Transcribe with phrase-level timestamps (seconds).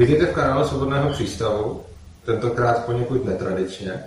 [0.00, 1.84] Vidíte v kanálu Svobodného přístavu,
[2.24, 4.04] tentokrát poněkud netradičně.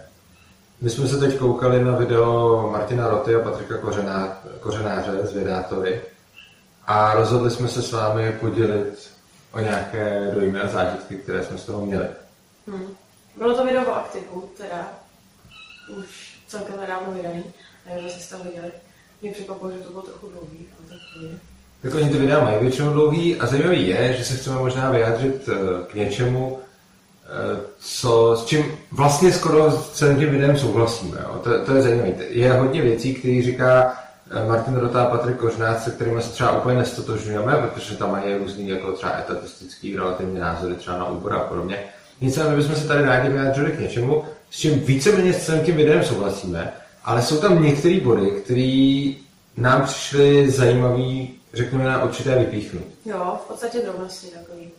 [0.82, 6.02] My jsme se teď koukali na video Martina Roty a Patrika Kořená, Kořenáře z Vědátory
[6.88, 9.12] a rozhodli jsme se s vámi podělit
[9.52, 12.08] o nějaké dojmy a zážitky, které jsme z toho měli.
[12.68, 12.88] Hmm.
[13.38, 14.94] Bylo to video o aktivu, teda
[15.98, 17.44] už celkem nedávno vydaný,
[17.90, 18.72] nevím, jestli jste to viděli.
[19.22, 21.53] Mě překvapilo, že to bylo trochu dlouhý, ale tak.
[21.84, 25.50] Tak oni ty videa mají většinou dlouhý a zajímavý je, že se chceme možná vyjádřit
[25.50, 25.56] eh,
[25.92, 26.60] k něčemu,
[27.26, 31.18] eh, co, s čím vlastně skoro s celým tím videem souhlasíme.
[31.24, 31.40] Jo.
[31.44, 32.12] To, to je zajímavé.
[32.30, 33.94] Je hodně věcí, které říká
[34.32, 38.38] eh, Martin Rota a Patrik Kořnác, se kterými se třeba úplně nestotožňujeme, protože tam mají
[38.38, 41.80] různý jako třeba etatistický relativní názory třeba na úbor a podobně.
[42.22, 46.04] Nicméně bychom se tady rádi vyjádřili k něčemu, s čím víceméně s celým tím videem
[46.04, 46.74] souhlasíme,
[47.06, 49.14] ale jsou tam některé body, které
[49.58, 52.84] nám přišly zajímavý, řekněme, na určité vypíchnout.
[53.06, 54.72] Jo, v podstatě drobnosti takový.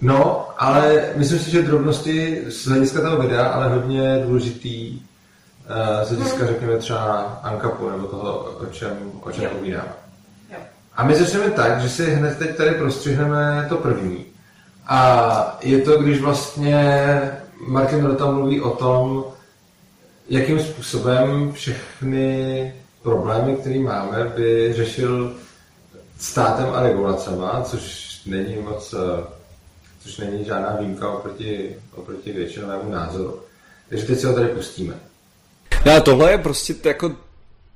[0.00, 6.08] No, ale myslím si, že drobnosti z hlediska toho videa, ale hodně důležitý uh, z
[6.08, 9.50] hlediska, řekněme, třeba Ankapu nebo toho, o čem, o čem Jo.
[9.58, 9.92] povídáme.
[10.50, 10.58] Jo.
[10.96, 14.24] A my začneme tak, že si hned teď tady prostřihneme to první.
[14.86, 17.20] A je to, když vlastně
[17.66, 19.24] Martin Rota mluví o tom,
[20.28, 25.34] jakým způsobem všechny problémy, které máme, by řešil
[26.18, 29.24] státem a regulacema, což není moc, eh,
[30.02, 33.40] což není žádná výjimka oproti, oproti většinovému názoru.
[33.88, 34.94] Takže teď si ho tady pustíme.
[35.86, 37.16] No, tohle je prostě jako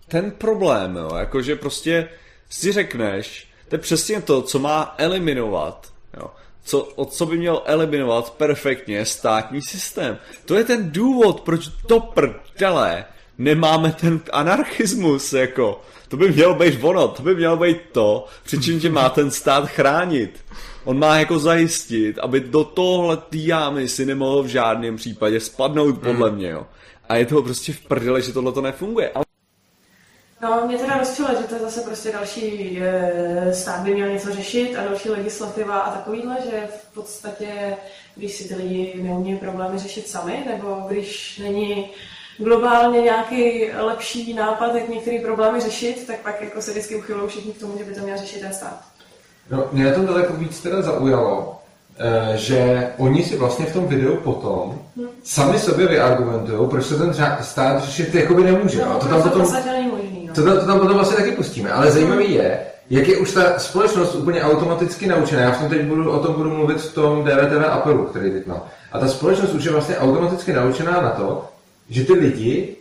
[0.09, 2.09] ten problém, jo, jakože prostě
[2.51, 6.31] si řekneš, to je přesně to, co má eliminovat, jo,
[6.65, 10.19] co, od co by měl eliminovat perfektně státní systém.
[10.45, 13.05] To je ten důvod, proč to prdele
[13.41, 15.81] nemáme ten anarchismus, jako.
[16.09, 19.69] To by mělo být ono, to by mělo být to, přičem tě má ten stát
[19.69, 20.45] chránit.
[20.85, 26.31] On má jako zajistit, aby do tohle jámy si nemohl v žádném případě spadnout, podle
[26.31, 26.67] mě, jo.
[27.09, 29.11] A je toho prostě v prdele, že tohle to nefunguje.
[29.15, 29.25] Ale
[30.43, 34.35] No, mě teda rozčilo, že to je zase prostě další e, stát by měl něco
[34.35, 37.77] řešit a další legislativa a takovýhle, že v podstatě,
[38.17, 41.91] když si ty lidi neumí problémy řešit sami, nebo když není
[42.45, 47.53] globálně nějaký lepší nápad, jak některé problémy řešit, tak pak jako se vždycky uchylují všichni
[47.53, 48.81] k tomu, že by to měl řešit ten stát.
[49.51, 51.61] No, mě na tom daleko víc teda zaujalo,
[51.99, 54.79] eh, že oni si vlastně v tom videu potom
[55.25, 58.81] sami sobě vyargumentují, proč se ten stát řešit jakoby nemůže.
[58.81, 59.43] No, No, to tam potom.
[59.43, 60.35] No.
[60.35, 61.71] to, to tam potom vlastně taky pustíme.
[61.71, 65.43] Ale zajímavý je, jak je už ta společnost úplně automaticky naučená.
[65.43, 68.47] Já v tom teď budu, o tom budu mluvit v tom DVTV apelu, který teď
[68.47, 68.63] mám.
[68.93, 71.49] A ta společnost už je vlastně automaticky naučená na to,
[71.91, 72.77] že ty lidi,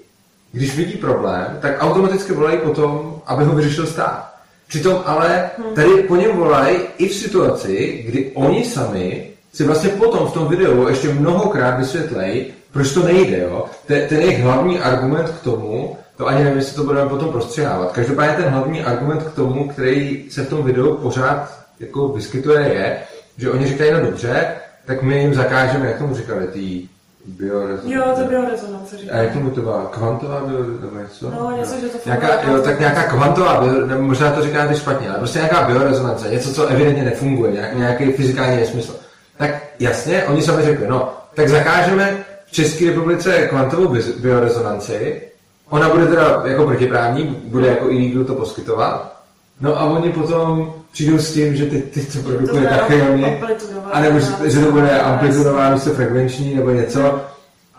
[0.51, 4.33] když vidí problém, tak automaticky volají potom, aby ho vyřešil stát.
[4.67, 10.27] Přitom ale tady po něm volají i v situaci, kdy oni sami si vlastně potom
[10.27, 13.39] v tom videu ještě mnohokrát vysvětlejí, proč to nejde.
[13.39, 13.65] Jo?
[13.85, 17.91] Ten, ten jejich hlavní argument k tomu, to ani nevím, jestli to budeme potom prostřihávat.
[17.91, 22.97] Každopádně ten hlavní argument k tomu, který se v tom videu pořád jako vyskytuje, je,
[23.37, 24.47] že oni říkají, no dobře,
[24.85, 26.87] tak my jim zakážeme, jak tomu říkali, ty
[27.25, 27.94] biorezonance.
[27.94, 29.85] Jo, to bylo rezonance, A jak tomu to byla?
[29.91, 31.30] Kvantová bio, nebo něco?
[31.30, 35.09] No, něco, že to nějaká, jo, tak nějaká kvantová bio, nebo možná to říkáte špatně,
[35.09, 38.96] ale prostě nějaká biorezonance, něco, co evidentně nefunguje, nějak, nějaký fyzikální nesmysl.
[39.38, 39.50] Tak
[39.80, 45.22] jasně, oni sami řekli, no, tak zakážeme v České republice kvantovou bi- biorezonanci,
[45.69, 49.19] ona bude teda jako protiprávní, bude jako illegal to poskytovat,
[49.61, 53.99] no a oni potom přijdou s tím, že ty, ty co produkuje tachyony, amplitudová, a
[53.99, 57.21] nebo že, že to bude amplitudová místo frekvenční nebo něco.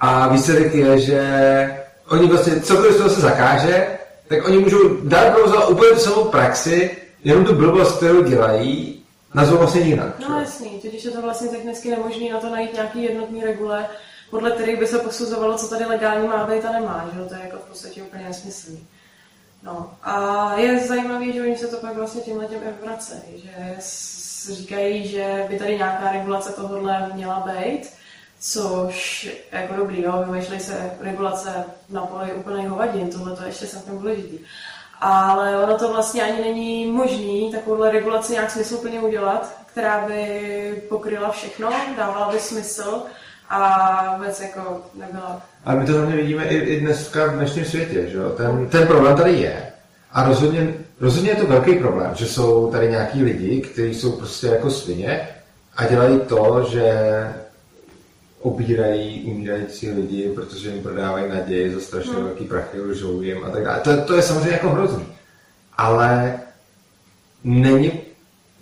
[0.00, 1.20] A výsledek je, že
[2.08, 3.86] oni vlastně cokoliv z toho se zakáže,
[4.28, 9.02] tak oni můžou dát provozovat úplně tu samou praxi, jenom tu blbost, kterou dělají,
[9.34, 10.28] nazvou vlastně jinak.
[10.28, 13.86] No jasný, totiž je to vlastně technicky nemožné na to najít nějaký jednotný regule,
[14.30, 17.41] podle kterých by se posuzovalo, co tady legální má být a nemá, že to je
[17.44, 18.86] jako v podstatě úplně nesmyslný.
[19.62, 23.77] No a je zajímavé, že oni se to pak vlastně tímhle těm vracejí, že
[24.54, 27.92] říkají, že by tady nějaká regulace tohohle měla být,
[28.41, 33.66] což jako dobrý, jo, vymýšlejí se regulace na poli úplnej hovadin, tohle to je ještě
[33.66, 34.39] celkem důležitý.
[35.01, 41.30] Ale ono to vlastně ani není možný takovouhle regulaci nějak smysluplně udělat, která by pokryla
[41.30, 43.03] všechno, dávala by smysl
[43.48, 45.42] a vůbec jako nebyla.
[45.65, 48.30] A my to hlavně vidíme i, i dneska v dnešním světě, že jo?
[48.30, 49.62] Ten, ten problém tady je.
[50.12, 54.47] A rozhodně, rozhodně je to velký problém, že jsou tady nějaký lidi, kteří jsou prostě
[54.47, 55.28] jako svině
[55.77, 56.92] a dělají to, že
[58.41, 62.24] obírají umírající lidi, protože jim prodávají naději za strašně Hmm.
[62.24, 63.80] velký prachy, lžou jim a tak dále.
[63.80, 65.07] To, to je samozřejmě jako hrozný.
[65.78, 66.41] Ale
[67.45, 67.92] není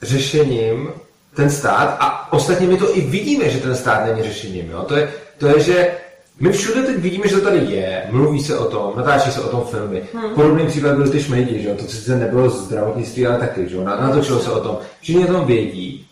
[0.02, 0.88] řešením
[1.36, 4.70] ten stát a ostatně my to i vidíme, že ten stát není řešením.
[4.70, 4.82] Jo?
[4.82, 5.90] To, je, to je, že
[6.40, 9.48] my všude teď vidíme, že to tady je, mluví se o tom, natáčí se o
[9.48, 10.02] tom filmy.
[10.14, 10.34] Hmm.
[10.34, 11.74] Podobný případ byl ty šmejdi, že jo?
[11.74, 13.84] to sice nebylo zdravotnictví, ale taky, že jo?
[13.84, 14.78] natočilo se o tom.
[15.00, 16.06] Všichni o tom vědí,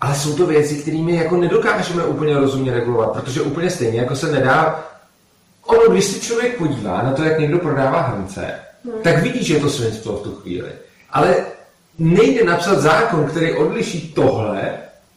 [0.00, 4.32] ale jsou to věci, kterými jako nedokážeme úplně rozumně regulovat, protože úplně stejně, jako se
[4.32, 4.84] nedá
[5.66, 8.54] ono, když se člověk podívá na to, jak někdo prodává hrnce,
[8.84, 9.02] hmm.
[9.02, 10.68] tak vidí, že je to svinstvo v tu chvíli.
[11.10, 11.34] Ale
[11.98, 14.72] nejde napsat zákon, který odliší tohle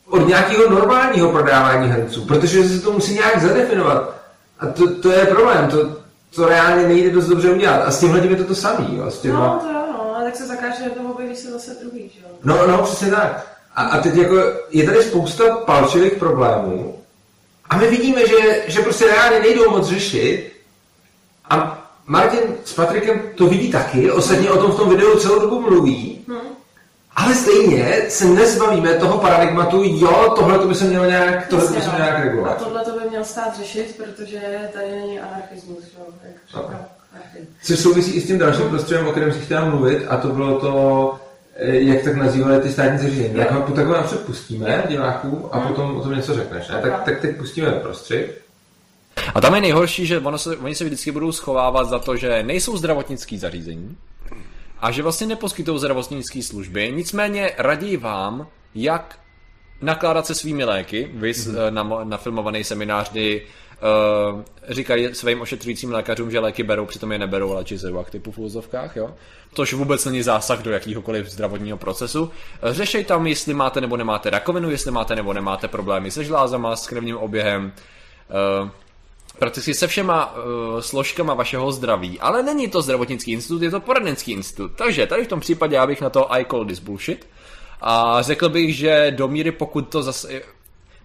[0.10, 4.23] od nějakého normálního prodávání hrnců, protože se to musí nějak zadefinovat.
[4.64, 5.98] A to, to je problém, to,
[6.36, 7.82] to reálně nejde dost dobře udělat.
[7.86, 8.98] A s tímhle je to to samý.
[8.98, 9.40] Jo, s těma...
[9.40, 12.30] No, to jo, no, ale tak se zakáže to objeví se zase druhý, že jo?
[12.44, 13.48] No, no, přesně tak.
[13.76, 14.36] A, a teď jako
[14.72, 17.04] je tady spousta palčivých problémů
[17.70, 20.52] a my vidíme, že, že prostě reálně nejdou moc řešit
[21.50, 25.62] a Martin s Patrikem to vidí taky, ostatně o tom v tom videu celou dobu
[25.62, 26.38] mluví, hmm.
[27.16, 31.74] Ale stejně se nezbavíme toho paradigmatu, jo, tohle to by se mělo nějak, tohle by
[31.74, 32.62] se mělo nějak regulovat.
[32.62, 34.40] A tohle to by měl stát řešit, protože
[34.74, 36.86] tady není anarchismus, jo, jak říkal.
[37.64, 40.60] Což souvisí i s tím dalším prostředím, o kterém si chtěla mluvit, a to bylo
[40.60, 41.16] to,
[41.56, 43.36] eh, jak tak nazývali ty státní zařízení.
[43.36, 45.68] Tak ho takhle napřed pustíme divákům a hmm.
[45.68, 46.68] potom o tom něco řekneš.
[46.68, 46.80] Ne?
[46.82, 48.42] Tak, tak teď pustíme prostřed.
[49.36, 52.44] A tam je nejhorší, že ono se, oni se vždycky budou schovávat za to, že
[52.44, 53.98] nejsou zdravotnické zařízení
[54.84, 59.20] a že vlastně neposkytují zdravotnické služby, nicméně radí vám, jak
[59.82, 61.12] nakládat se svými léky.
[61.14, 61.72] Vy mm-hmm.
[61.72, 63.42] na, na filmovaný seminář, kdy
[64.34, 67.78] uh, říkají svým ošetřujícím lékařům, že léky berou, přitom je neberou, ale či
[68.10, 69.16] typu v úzovkách, jo?
[69.54, 72.32] Což vůbec není zásah do jakýhokoliv zdravotního procesu.
[72.64, 76.88] Řešej tam, jestli máte nebo nemáte rakovinu, jestli máte nebo nemáte problémy se žlázama, s
[76.88, 77.72] krevním oběhem,
[78.64, 78.70] uh,
[79.40, 80.42] prakticky se všema uh,
[80.80, 84.72] složkama vašeho zdraví, ale není to zdravotnický institut, je to poradenský institut.
[84.76, 87.28] Takže tady v tom případě já bych na to I call this bullshit.
[87.82, 90.42] A řekl bych, že do míry, pokud to zase...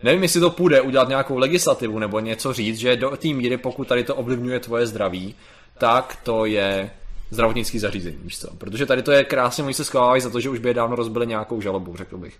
[0.02, 3.88] Nevím, jestli to půjde udělat nějakou legislativu nebo něco říct, že do té míry, pokud
[3.88, 5.34] tady to ovlivňuje tvoje zdraví,
[5.78, 6.90] tak to je
[7.30, 8.56] zdravotnický zařízení, víš co?
[8.56, 10.96] Protože tady to je krásně, oni se schovávají za to, že už by je dávno
[10.96, 12.38] rozbili nějakou žalobu, řekl bych.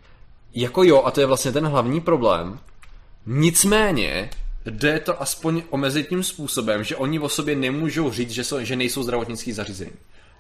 [0.55, 2.59] Jako jo, a to je vlastně ten hlavní problém.
[3.27, 4.31] Nicméně,
[4.71, 8.77] jde to aspoň omezit tím způsobem, že oni o sobě nemůžou říct, že, jsou, že
[8.77, 9.93] nejsou zdravotnický zařízení.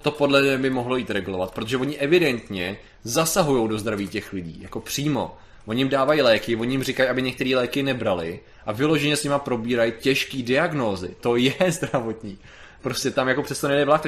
[0.02, 4.58] To podle mě by mohlo jít regulovat, protože oni evidentně zasahují do zdraví těch lidí,
[4.62, 5.36] jako přímo.
[5.66, 9.38] Oni jim dávají léky, oni jim říkají, aby některé léky nebrali a vyloženě s nima
[9.38, 11.16] probírají těžké diagnózy.
[11.20, 12.38] To je zdravotní.
[12.82, 14.02] Prostě tam jako přesto nejde vlak.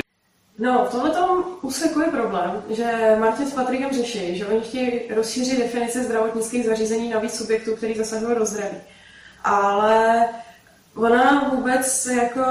[0.59, 1.13] No, v tomhle
[1.63, 7.11] úseku je problém, že Martin s Patrikem řeší, že oni chtějí rozšířit definice zdravotnických zařízení
[7.11, 8.77] na víc subjektů, který zasahují do zdraví
[9.45, 10.27] ale
[10.97, 12.43] ona vůbec jako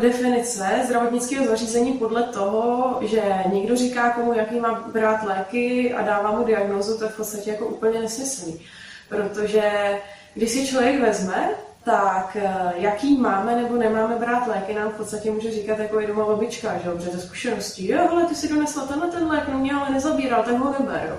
[0.00, 6.30] definice zdravotnického zařízení podle toho, že někdo říká komu, jaký má brát léky a dává
[6.30, 8.60] mu diagnozu, to je v podstatě jako úplně nesmyslný.
[9.08, 9.98] Protože
[10.34, 11.50] když si člověk vezme,
[11.84, 16.06] tak eh, jaký máme nebo nemáme brát léky, nám v podstatě může říkat jako je
[16.06, 19.58] doma babička, že jo, ze zkušeností, jo, ale ty si donesla tenhle ten lék, no
[19.58, 21.18] mě ale nezabíral, ten ho neber, jo.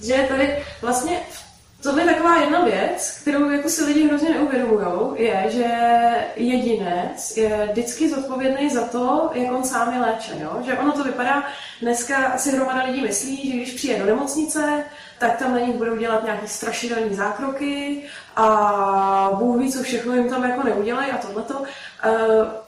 [0.00, 1.49] Že tady vlastně v
[1.82, 5.66] to je taková jedna věc, kterou jako si lidi hrozně neuvědomují, je, že
[6.36, 10.38] jedinec je vždycky zodpovědný za to, jak on sám je léčen.
[10.40, 10.62] Jo?
[10.66, 11.44] Že ono to vypadá,
[11.82, 14.84] dneska si hromada lidí myslí, že když přijde do nemocnice,
[15.20, 18.02] tak tam na nich budou dělat nějaké strašidelné zákroky
[18.36, 21.62] a Bůh ví, co všechno jim tam jako neudělají a tohleto.
[22.04, 22.10] Eh,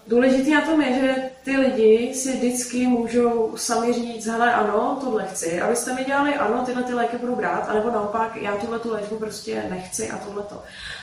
[0.07, 5.27] důležitý na tom je, že ty lidi si vždycky můžou sami říct, hele ano, tohle
[5.27, 5.61] chci.
[5.61, 8.79] A vy jste mi dělali, ano, tyhle ty léky budu brát, anebo naopak, já tuhle
[8.79, 10.63] tu léčbu prostě nechci a tohleto.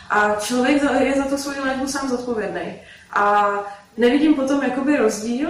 [0.09, 2.81] A člověk je za to svoji léčbu sám zodpovědný.
[3.13, 3.51] A
[3.97, 5.49] nevidím potom jakoby rozdíl,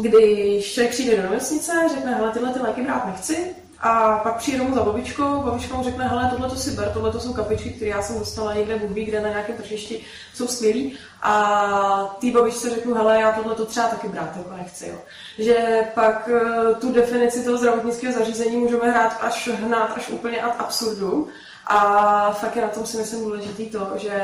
[0.00, 4.58] když člověk přijde do nemocnice, řekne, hele, tyhle ty léky brát nechci, a pak přijde
[4.58, 7.70] domů za babičkou, babička mu řekne, hele, tohle to si ber, tohle to jsou kapičky,
[7.70, 10.00] které já jsem dostala někde, ví, kde na nějakém tržišti,
[10.34, 10.98] jsou skvělý.
[11.22, 14.98] A ty babičce řeknu, hele, já tohle to třeba taky brát, jako nechci, jo.
[15.38, 20.54] Že pak eh, tu definici toho zdravotnického zařízení můžeme hrát až hnát až úplně ad
[20.58, 21.28] absurdum.
[21.66, 24.20] A fakt je na tom si myslím důležitý to, že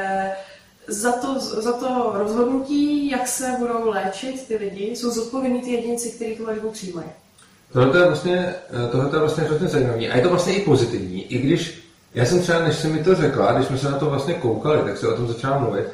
[0.87, 6.11] za to, za to rozhodnutí, jak se budou léčit ty lidi, jsou zodpovědní ty jedinci,
[6.11, 7.11] kteří tu léčbu přijímají.
[7.73, 10.07] Tohle je vlastně, eh, tohle je vlastně hrozně zajímavé.
[10.07, 11.81] A je to vlastně i pozitivní, i když
[12.15, 14.79] já jsem třeba, než jsem mi to řekla, když jsme se na to vlastně koukali,
[14.79, 15.87] tak se o tom začala mluvit,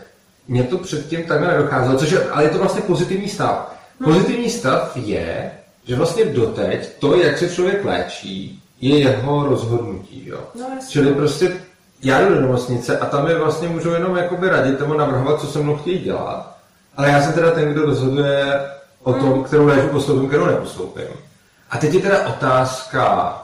[0.49, 3.76] mě to předtím takhle nedocházelo, což je, ale je to vlastně pozitivní stav.
[4.00, 4.14] Hmm.
[4.14, 5.50] Pozitivní stav je,
[5.85, 10.23] že vlastně doteď to, jak se člověk léčí, je jeho rozhodnutí.
[10.26, 10.40] Jo?
[10.54, 11.52] No, Čili prostě
[12.02, 15.47] já jdu do nemocnice a tam je vlastně můžu jenom jakoby radit nebo navrhovat, co
[15.47, 16.56] se mnou chtějí dělat.
[16.97, 18.61] Ale já jsem teda ten, kdo rozhoduje
[19.02, 19.45] o tom, hmm.
[19.45, 21.06] kterou léčbu postoupím, kterou nepostoupím.
[21.76, 23.42] A teď je teda otázka,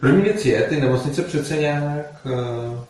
[0.00, 2.06] První věc je, ty nemocnice přece nějak...
[2.26, 2.84] eh,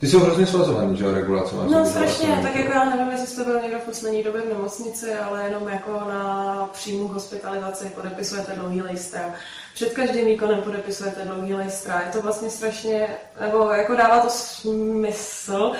[0.00, 1.64] Ty jsou hrozně svazovaný, že jo, regulacema.
[1.64, 2.42] No strašně, svazovaný.
[2.42, 5.68] tak jako já nevím, jestli jste byl někdo v poslední době v nemocnici, ale jenom
[5.68, 9.34] jako na příjmu hospitalizaci podepisujete dlouhý listra.
[9.74, 12.02] Před každým výkonem podepisujete dlouhý listra.
[12.06, 13.08] Je to vlastně strašně,
[13.40, 15.72] nebo jako dává to smysl,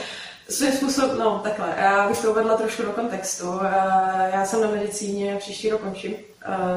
[0.50, 3.60] Svým způsobem, no takhle, já bych to uvedla trošku do kontextu.
[3.62, 6.14] Eh, Já jsem na medicíně, příští rok končím,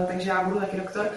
[0.07, 1.09] takže já budu taky doktor.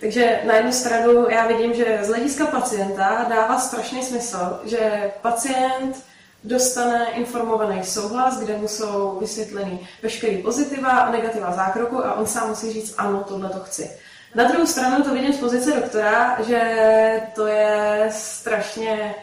[0.00, 6.04] Takže na jednu stranu já vidím, že z hlediska pacienta dává strašný smysl, že pacient
[6.44, 12.48] dostane informovaný souhlas, kde mu jsou vysvětleny veškerý pozitiva a negativa zákroku a on sám
[12.48, 13.90] musí říct ano, tohle to chci.
[14.34, 16.60] Na druhou stranu to vidím z pozice doktora, že
[17.34, 19.14] to je strašně,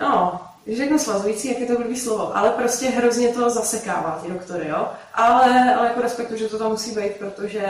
[0.00, 4.32] no, když řeknu svazující, jak je to blbý slovo, ale prostě hrozně to zasekává ty
[4.32, 4.88] doktory, jo.
[5.14, 7.62] Ale, ale jako respektu, že to tam musí být, protože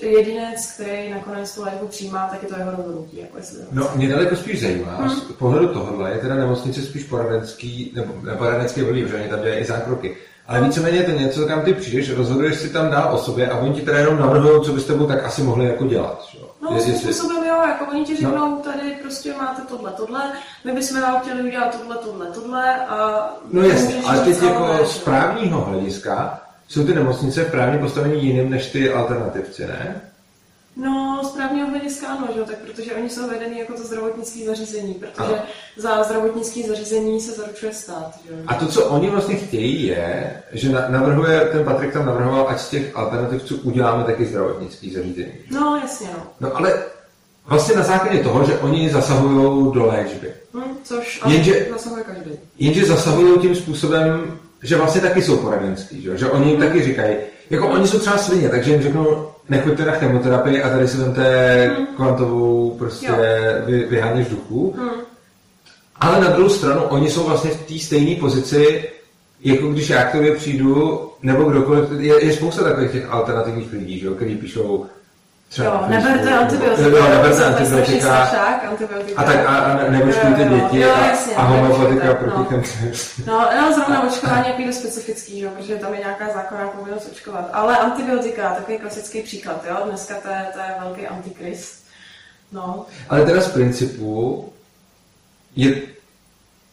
[0.00, 4.08] jedinec, který nakonec tu léčbu přijímá, tak je to jeho rozhodnutí, jako jestli No, mě
[4.08, 5.10] daleko spíš zajímá, hmm.
[5.10, 9.40] z pohledu tohohle je teda nemocnice spíš poradenský, nebo ne, poradenský blbý, protože oni tam
[9.42, 10.16] dělají i zákroky.
[10.48, 13.58] Ale víceméně je to něco, kam ty přijdeš, rozhoduješ si tam dál o sobě a
[13.58, 16.24] oni ti teda jenom navrhují, co by s tebou tak asi mohli jako dělat.
[16.30, 16.44] že jo?
[16.62, 18.60] No, jestli- způsobem jo, jako oni ti řeknou, no.
[18.64, 20.32] tady prostě máte tohle, tohle,
[20.64, 23.28] my bychom vám chtěli udělat tohle, tohle, tohle a...
[23.52, 28.66] No jasně, ale teď jako z právního hlediska jsou ty nemocnice právně postavení jiným než
[28.66, 30.00] ty alternativci, ne?
[30.78, 32.38] No, z právního hlediska ano, že?
[32.38, 35.38] jo, tak protože oni jsou vedení jako to zdravotnické zařízení, protože Ano.
[35.76, 38.10] za zdravotnické zařízení se zaručuje stát.
[38.26, 38.32] Že?
[38.32, 38.38] jo.
[38.46, 42.60] A to, co oni vlastně chtějí, je, že na- navrhuje, ten Patrik tam navrhoval, ať
[42.60, 45.32] z těch alternativců uděláme taky zdravotnický zařízení.
[45.50, 46.22] No, jasně, no.
[46.40, 46.82] No ale
[47.46, 50.32] vlastně na základě toho, že oni zasahují do léčby.
[50.54, 52.30] Hm, což Jenže- zasahuje každý.
[52.58, 57.16] Jenže zasahují tím způsobem, že vlastně taky jsou poradenský, že, že oni jim taky říkají,
[57.50, 61.76] jako oni jsou třeba svině, takže jim řeknou, nechoďte na chemoterapii a tady si vemte
[61.96, 63.12] kvantovou prostě
[63.66, 64.74] vy, vyháněš duchu.
[64.78, 65.00] Hm.
[65.96, 68.88] Ale na druhou stranu, oni jsou vlastně v té stejné pozici,
[69.40, 73.98] jako když já k tobě přijdu, nebo kdokoliv, je, je spousta takových těch alternativních lidí,
[73.98, 74.86] že jo, který píšou
[75.48, 75.66] třeba...
[75.66, 76.88] Jo, neberte antibiotika.
[76.88, 78.28] Jo, neberte antibiotika.
[79.16, 82.54] A tak a, a neočkujte děti jo, a, jasně, a homeopatika neočkujte, proti
[83.26, 83.32] no.
[83.32, 85.44] No, no zrovna očkování je půjde specifický, že?
[85.44, 87.50] jo, protože tam je nějaká zákonná povinnost očkovat.
[87.52, 89.76] Ale antibiotika, takový klasický příklad, jo?
[89.88, 91.84] Dneska to je, to je velký antikrist.
[92.52, 94.52] No, Ale teda z principu
[95.56, 95.74] je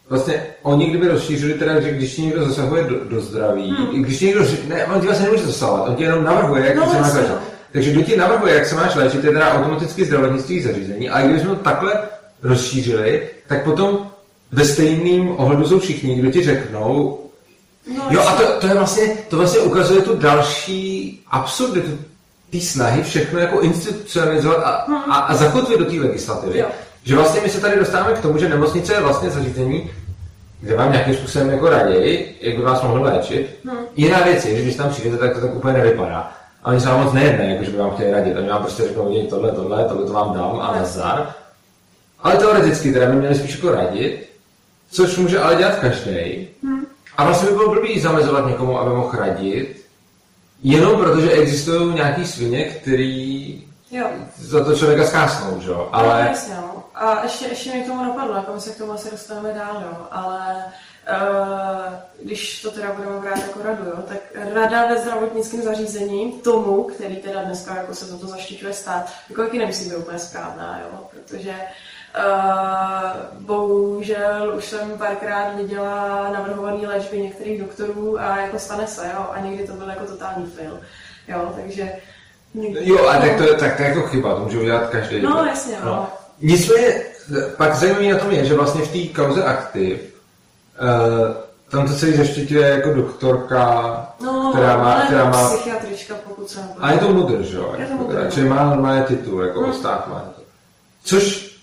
[0.08, 4.02] vlastně oni kdyby rozšířili teda, že když ti někdo zasahuje do, do zdraví, hmm.
[4.02, 6.90] když ti někdo ne, on ti vlastně nemůže zasahovat, on ti jenom navrhuje, jak No,
[6.90, 7.12] se máš.
[7.72, 11.56] Takže kdo ti navrhuje, jak se máš léčit, je teda automaticky zdravotnický zařízení, ale kdybychom
[11.56, 11.92] to takhle
[12.42, 14.10] rozšířili, tak potom
[14.52, 17.20] ve stejném ohledu jsou všichni, kdo ti řeknou,
[17.96, 21.98] no Jo, a to, to je vlastně, to vlastně ukazuje tu další absurditu
[22.50, 24.70] té snahy všechno jako institucionalizovat a,
[25.10, 26.58] a, a zakotvit do té legislativy.
[26.58, 26.66] Jo.
[27.04, 29.90] Že vlastně my se tady dostáváme k tomu, že nemocnice je vlastně zařízení,
[30.60, 33.58] kde vám nějakým způsobem jako raději, jak by vás mohli léčit.
[33.64, 33.78] Hmm.
[33.96, 36.32] Jiná věc je, že když tam přijdete, tak to tak úplně nevypadá.
[36.66, 38.36] A oni se vám moc nejedne, jako že by vám chtěli radit.
[38.36, 41.34] Oni vám prostě řeknou, děj tohle, tohle, tohle to vám dám a nazdar.
[42.18, 44.28] Ale teoreticky teda by měli spíš jako radit,
[44.90, 46.48] což může ale dělat každý.
[47.16, 49.86] A vlastně by bylo blbý zamezovat někomu, aby mohl radit,
[50.62, 54.06] jenom protože existují nějaký svině, který Jo.
[54.36, 55.76] za to člověka zkásnou, že jo?
[55.92, 56.84] No, Ale jasně, no.
[56.94, 59.82] A ještě, ještě mi k tomu napadlo, jako my se k tomu asi dostaneme dál,
[59.82, 59.96] jo.
[60.10, 60.64] Ale
[62.22, 64.18] když to teda budeme brát jako radu, jo, tak
[64.54, 69.42] rada ve zdravotnickém zařízení tomu, který teda dneska jako se za to zaštiťuje stát, jako
[69.42, 71.54] jaký nemusí být úplně správná, jo, protože
[72.18, 79.26] Uh, bohužel už jsem párkrát viděla navrhované léčby některých doktorů a jako stane se, jo,
[79.32, 80.80] a někdy to byl jako totální fail,
[81.28, 81.92] jo, takže...
[82.80, 85.22] jo, a tak to, tak to je jako chyba, to může udělat každý.
[85.22, 86.08] No, jasně, no.
[86.40, 87.02] Nicméně,
[87.56, 90.15] pak zajímavý na tom je, že vlastně v té kauze aktiv
[91.68, 96.92] tam to celý zaštiťuje jako doktorka, No, která má, která má psychiatrička, pokud se A
[96.92, 97.74] je to mudr, že jo?
[97.78, 98.30] Je to Jako mudr, no.
[98.30, 99.72] Čili má normálně titul, jako Hmm.
[99.72, 100.42] stát má to.
[101.04, 101.56] Což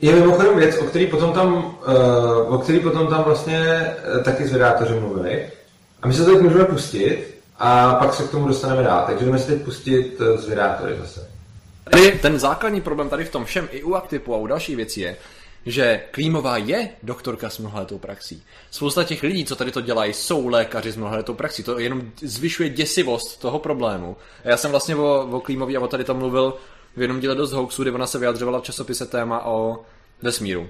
[0.00, 4.46] je mimochodem věc, o který potom tam, uh, o který potom tam vlastně uh, taky
[4.48, 5.50] zvedátoři mluvili.
[6.02, 9.04] A my se to teď můžeme pustit a pak se k tomu dostaneme dál.
[9.06, 11.28] Takže jdeme si teď pustit uh, zvědátory zase.
[11.90, 15.00] Tady ten základní problém tady v tom všem i u aktipu a u dalších věcí
[15.00, 15.16] je,
[15.68, 18.42] že Klímová je doktorka s mnohaletou praxí.
[18.70, 21.62] Spousta těch lidí, co tady to dělají, jsou lékaři s mnohaletou praxí.
[21.62, 24.16] To jenom zvyšuje děsivost toho problému.
[24.44, 26.56] A já jsem vlastně o, o Klímový a o tady to mluvil
[26.96, 29.84] v jednom díle dost hoaxu, kdy ona se vyjadřovala v časopise téma o
[30.22, 30.68] vesmíru.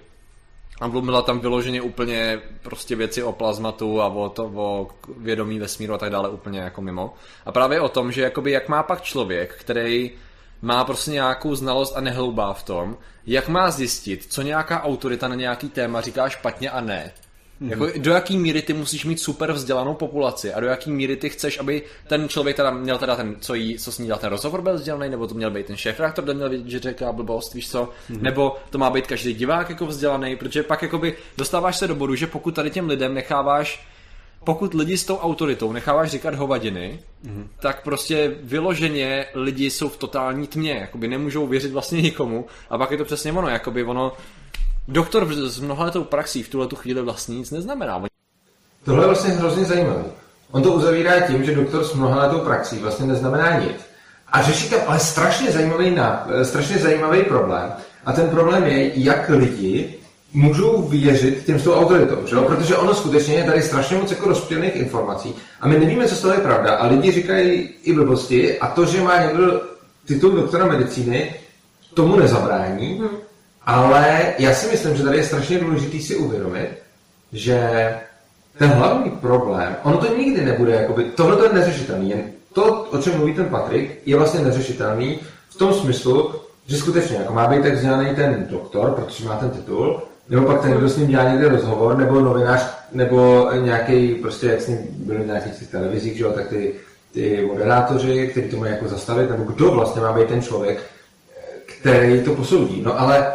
[0.81, 5.95] A mluvila tam vyloženě úplně prostě věci o plazmatu a o, to, o vědomí vesmíru
[5.95, 7.15] a tak dále úplně jako mimo.
[7.47, 10.11] A právě o tom, že jakoby jak má pak člověk, který
[10.63, 12.97] má prostě nějakou znalost a nehloubá v tom,
[13.27, 17.13] jak má zjistit, co nějaká autorita na nějaký téma říká špatně a ne.
[17.61, 17.71] Mm-hmm.
[17.71, 21.31] Jako, do jaký míry ty musíš mít super vzdělanou populaci a do jaký míry ty
[21.31, 24.31] chceš, aby ten člověk teda měl teda ten, co, jí, co s ní dělal ten
[24.31, 27.13] rozhovor, byl vzdělaný, nebo to měl být ten šéf reaktor, ten měl vědět, že říká
[27.13, 28.21] blbost, víš co, mm-hmm.
[28.21, 32.15] nebo to má být každý divák jako vzdělaný, protože pak jakoby dostáváš se do bodu,
[32.15, 33.87] že pokud tady těm lidem necháváš
[34.49, 37.47] pokud lidi s tou autoritou necháváš říkat hovadiny, mm-hmm.
[37.61, 42.91] tak prostě vyloženě lidi jsou v totální tmě, jakoby nemůžou věřit vlastně nikomu a pak
[42.91, 44.13] je to přesně ono, jakoby ono,
[44.89, 48.03] doktor s mnohaletou praxí v tuhle tu chvíli vlastně nic neznamená.
[48.85, 50.05] Tohle je vlastně hrozně zajímavé.
[50.51, 53.77] On to uzavírá tím, že doktor s mnohaletou praxí vlastně neznamená nic.
[54.33, 55.97] A řeší tam ale strašně zajímavý,
[56.43, 57.73] strašně zajímavý problém.
[58.05, 59.99] A ten problém je, jak lidi
[60.39, 62.37] můžou věřit těm s tou autoritou, že?
[62.37, 66.21] protože ono skutečně je tady strašně moc jako rozptýlených informací a my nevíme, co z
[66.21, 69.61] toho je pravda a lidi říkají i blbosti a to, že má někdo
[70.07, 71.35] titul doktora medicíny,
[71.95, 73.09] tomu nezabrání, hmm.
[73.67, 76.69] ale já si myslím, že tady je strašně důležité si uvědomit,
[77.33, 77.61] že
[78.59, 82.99] ten hlavní problém, ono to nikdy nebude, jakoby, tohle to je neřešitelný, jen to, o
[82.99, 85.19] čem mluví ten Patrik, je vlastně neřešitelný
[85.49, 86.35] v tom smyslu,
[86.67, 90.63] že skutečně jako má být tak vzdělaný ten doktor, protože má ten titul, nebo pak
[90.63, 94.79] ten, kdo s ním dělá někde rozhovor, nebo novinář, nebo nějaký, prostě jak s ním
[94.91, 96.75] byli nějakých těch televizích, že jo, tak ty,
[97.13, 100.83] ty moderátoři, kteří to mají jako zastavit, nebo kdo vlastně má být ten člověk,
[101.67, 102.83] který to posoudí.
[102.83, 103.33] No ale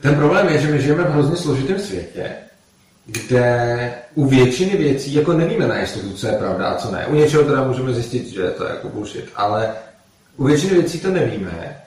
[0.00, 2.30] ten problém je, že my žijeme v hrozně složitém světě,
[3.06, 7.06] kde u většiny věcí jako nevíme na jistotu, co je pravda a co ne.
[7.06, 9.72] U něčeho teda můžeme zjistit, že je to jako bullshit, ale
[10.36, 11.82] u většiny věcí to nevíme.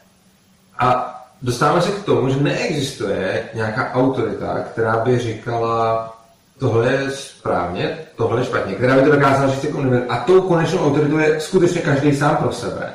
[0.80, 6.14] A dostáváme se k tomu, že neexistuje nějaká autorita, která by říkala,
[6.60, 10.86] tohle je správně, tohle je špatně, která by to dokázala říct jako A tou konečnou
[10.86, 12.94] autoritou je skutečně každý sám pro sebe.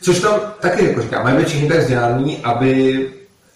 [0.00, 3.10] Což tam taky jako říká, mají být všichni tak vzdělaný, aby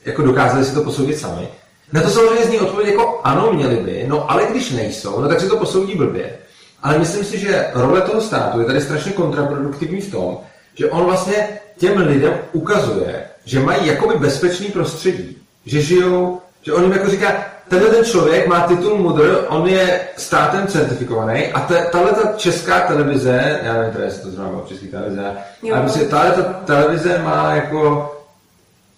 [0.05, 1.49] jako dokázali si to posoudit sami.
[1.93, 5.41] Na to samozřejmě zní odpověď jako ano, měli by, no ale když nejsou, no tak
[5.41, 6.39] si to posoudí blbě.
[6.83, 10.39] Ale myslím si, že role toho státu je tady strašně kontraproduktivní v tom,
[10.75, 11.49] že on vlastně
[11.79, 17.45] těm lidem ukazuje, že mají jakoby bezpečný prostředí, že žijou, že on jim jako říká,
[17.69, 21.61] tenhle ten člověk má titul mudr, on je státem certifikovaný a
[21.93, 25.33] tahle ta česká televize, já nevím, jestli to zrovna český televize,
[25.63, 25.75] jo.
[25.75, 28.13] ale myslím, tahle ta televize má jako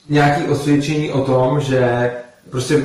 [0.09, 2.13] nějaký osvědčení o tom, že
[2.51, 2.83] prostě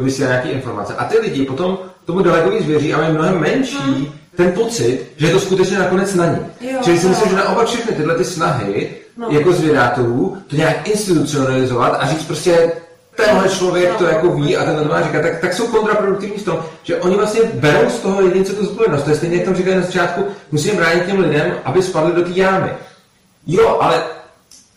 [0.00, 0.94] vysílá nějaké informace.
[0.94, 4.06] A ty lidi potom tomu daleko víc věří a mají mnohem menší hmm.
[4.36, 6.38] ten pocit, že je to skutečně nakonec na ní.
[6.82, 9.28] Čili si myslím, že naopak všechny tyhle ty snahy no.
[9.30, 12.72] jako zvědátorů to nějak institucionalizovat a říct prostě
[13.16, 13.98] tenhle člověk no.
[13.98, 16.96] to jako ví a ten to má říkat, tak, tak jsou kontraproduktivní v tom, že
[16.96, 19.02] oni vlastně berou z toho jedince tu zodpovědnost.
[19.02, 22.22] To je stejně, jak tam říkali na začátku, musíme bránit těm lidem, aby spadli do
[22.22, 22.70] té jámy.
[23.46, 24.02] Jo, ale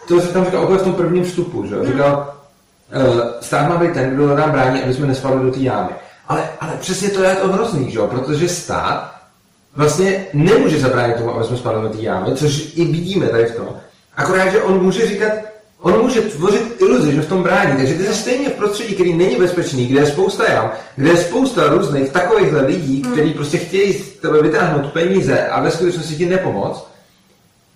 [0.07, 1.85] to se tam říkal v tom prvním vstupu, že?
[1.85, 2.33] Říkal,
[3.09, 5.89] uh, stát má být ten, kdo nám brání, aby jsme nespadli do té jámy.
[6.27, 7.99] Ale, ale přesně to je to hrozný, že?
[7.99, 9.15] protože stát
[9.75, 13.55] vlastně nemůže zabránit tomu, aby jsme spadli do té jámy, což i vidíme tady v
[13.55, 13.67] tom.
[14.19, 15.31] Akorát, že on může říkat,
[15.81, 17.77] on může tvořit iluzi, že v tom brání.
[17.77, 21.17] Takže ty jsi stejně v prostředí, který není bezpečný, kde je spousta jam, kde je
[21.17, 23.13] spousta různých takovýchhle lidí, hmm.
[23.13, 26.87] kteří prostě chtějí z tebe vytáhnout peníze a ve skutečnosti ti nepomoc.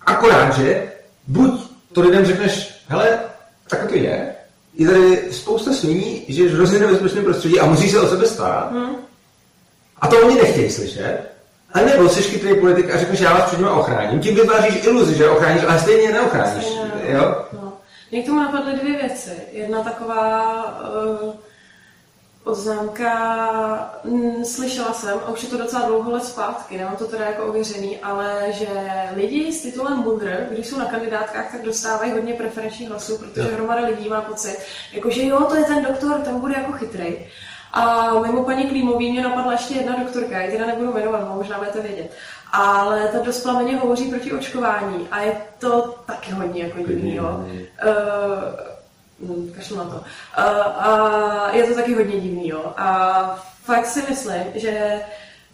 [0.06, 0.92] Akorát, že
[1.26, 1.50] buď
[1.92, 3.18] to lidem řekneš, hele,
[3.68, 4.34] tak to je,
[4.74, 8.72] je tady spousta sviní, že je hrozně nebezpečné prostředí a musíš se o sebe starat.
[8.72, 8.96] Hmm.
[10.00, 11.33] A to oni nechtějí slyšet.
[11.74, 14.20] A nebo jsi chytrý politik a řekneš, já vás před nimi ochráním.
[14.20, 16.64] Tím vytváříš iluzi, že ochráníš, ale stejně neochráníš.
[16.64, 17.44] Stejně, jo?
[17.52, 17.72] No.
[18.10, 19.30] Mě k tomu napadly dvě věci.
[19.52, 20.64] Jedna taková
[21.22, 21.34] uh,
[22.44, 27.24] poznámka, mm, slyšela jsem, a už je to docela dlouho let zpátky, nemám to teda
[27.24, 28.68] jako ověřený, ale že
[29.16, 33.86] lidi s titulem Mudr, když jsou na kandidátkách, tak dostávají hodně preferenčních hlasů, protože hromada
[33.86, 34.58] lidí má pocit,
[34.92, 37.16] jako že jo, to je ten doktor, ten bude jako chytrý.
[37.74, 41.80] A mimo paní Klímový mě napadla ještě jedna doktorka, já teda nebudu jmenovat, možná budete
[41.80, 42.10] vědět.
[42.52, 47.44] Ale ta dost plameně hovoří proti očkování a je to taky hodně jako divný, jo.
[49.20, 49.96] Uh, kašlu na to.
[49.96, 50.04] Uh,
[50.86, 52.72] a je to taky hodně divný, jo.
[52.76, 55.00] A fakt si myslím, že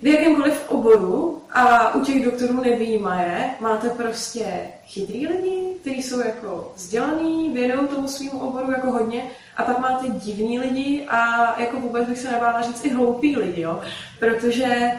[0.02, 4.44] v jakémkoliv oboru a u těch doktorů nevýjímaje máte prostě
[4.84, 9.22] chytrý lidi, kteří jsou jako vzdělaný, věnují tomu svým oboru jako hodně
[9.56, 13.60] a pak máte divní lidi a jako vůbec bych se nebála říct i hloupí lidi,
[13.60, 13.80] jo?
[14.18, 14.92] protože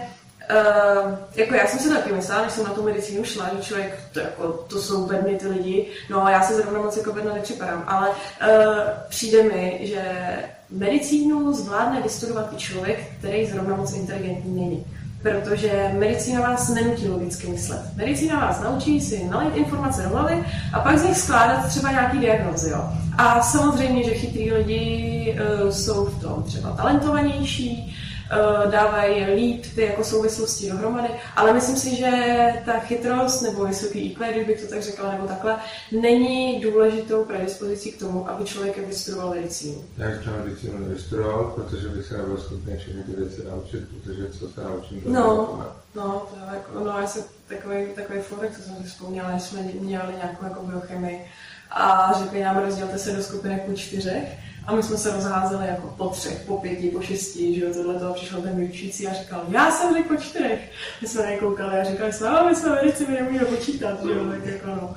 [0.52, 4.00] Uh, jako já jsem si taky myslela, než jsem na tu medicínu šla, že člověk,
[4.14, 7.34] to, jako, to jsou bedny ty lidi, no a já se zrovna moc jako bedna
[7.34, 8.16] nepřipadám, ale uh,
[9.10, 10.04] přijde mi, že
[10.70, 14.86] medicínu zvládne vystudovat i člověk, který zrovna moc inteligentní není.
[15.22, 17.82] Protože medicína vás nenutí logicky myslet.
[17.96, 22.20] Medicína vás naučí si nalít informace do hlavy a pak z nich skládat třeba nějaký
[22.20, 22.70] diagnózy.
[22.70, 22.84] Jo.
[23.18, 27.96] A samozřejmě, že chytrý lidi uh, jsou v tom třeba talentovanější,
[28.72, 32.12] dávají líp ty jako souvislosti dohromady, ale myslím si, že
[32.66, 35.56] ta chytrost nebo vysoký IQ, když bych to tak řekla, nebo takhle,
[36.02, 39.84] není důležitou predispozicí k tomu, aby člověk vystudoval medicínu.
[39.98, 44.28] Já bych třeba medicínu nevystudoval, protože bych se nebyl schopný všechny ty věci naučit, protože
[44.40, 45.66] co se naučím, to No,
[45.96, 49.40] no, to je jako, no, já jsem takový, takový forek, co jsem si vzpomněla, že
[49.40, 51.26] jsme dělali nějakou jako biochemii
[51.72, 55.94] a řekli nám, rozdělte se do skupinek po čtyřech a my jsme se rozházeli jako
[55.98, 59.44] po třech, po pěti, po šesti, že jo, tohle toho přišel ten vyučící a říkal,
[59.50, 60.60] já jsem řekl po čtyřech.
[61.02, 64.04] My jsme na ně koukali a říkali jsme, no, my jsme medici, my nemůžeme počítat,
[64.06, 64.96] že jo, tak jako no.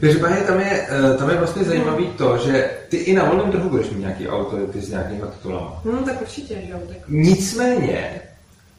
[0.00, 3.70] Každopádně tam je, eh, tam je vlastně zajímavý to, že ty i na volném trhu
[3.70, 5.82] budeš mít nějaký autority s nějakýma titulama.
[5.84, 8.20] Hm, tak určitě, že jo, tak Nicméně,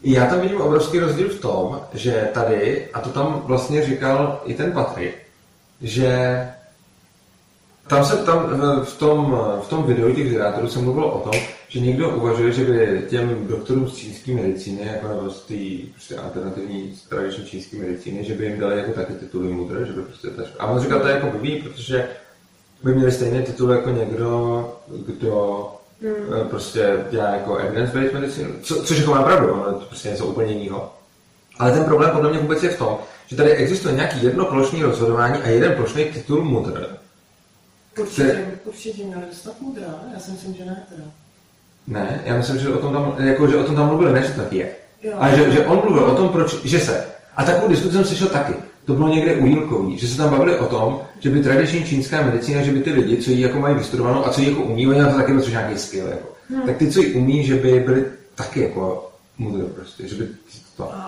[0.03, 4.53] já tam vidím obrovský rozdíl v tom, že tady, a to tam vlastně říkal i
[4.53, 5.15] ten Patrik,
[5.81, 6.39] že
[7.87, 11.41] tam se tam eh, v tom, v tom videu těch generátorů se mluvilo o tom,
[11.67, 16.15] že někdo uvažuje, že by těm doktorům z čínské medicíny, jako nebo z té prostě
[16.17, 20.27] alternativní tradiční čínské medicíny, že by jim dali jako taky tituly mudré, že by prostě
[20.27, 22.09] ta A on říkal, to je jako blbý, protože
[22.83, 24.73] by měli stejné tituly jako někdo,
[25.05, 25.67] kdo
[26.01, 26.49] hmm.
[26.49, 30.25] prostě dělá jako evidence-based medicínu, co, což jako má pravdu, ono je to prostě něco
[30.25, 30.93] úplně jiného.
[31.59, 32.97] Ale ten problém podle mě vůbec je v tom,
[33.27, 36.97] že tady existuje nějaký jedno plošný rozhodování a jeden plošný titul mudr.
[37.97, 41.03] Určitě, určitě měli dostat mudrá, já si myslím, že ne teda.
[41.87, 44.33] Ne, já myslím, že o tom tam, jako, že o tom tam mluvili, ne, že
[44.33, 44.69] to tak je.
[45.03, 45.13] Jo.
[45.17, 47.05] Ale že, že on mluvil o tom, proč, že se.
[47.35, 48.53] A takovou diskuzi jsem slyšel taky.
[48.85, 52.21] To bylo někde u Jílkový, že se tam bavili o tom, že by tradiční čínská
[52.21, 54.87] medicína, že by ty lidi, co ji jako mají vystudovanou a co ji jako umí,
[54.87, 56.27] oni na to taky prostě nějaký skill, jako.
[56.49, 56.61] Hmm.
[56.61, 58.05] tak ty, co ji umí, že by byli
[58.35, 60.27] taky jako mudré prostě, že by
[60.77, 60.93] to...
[60.93, 61.06] A, a,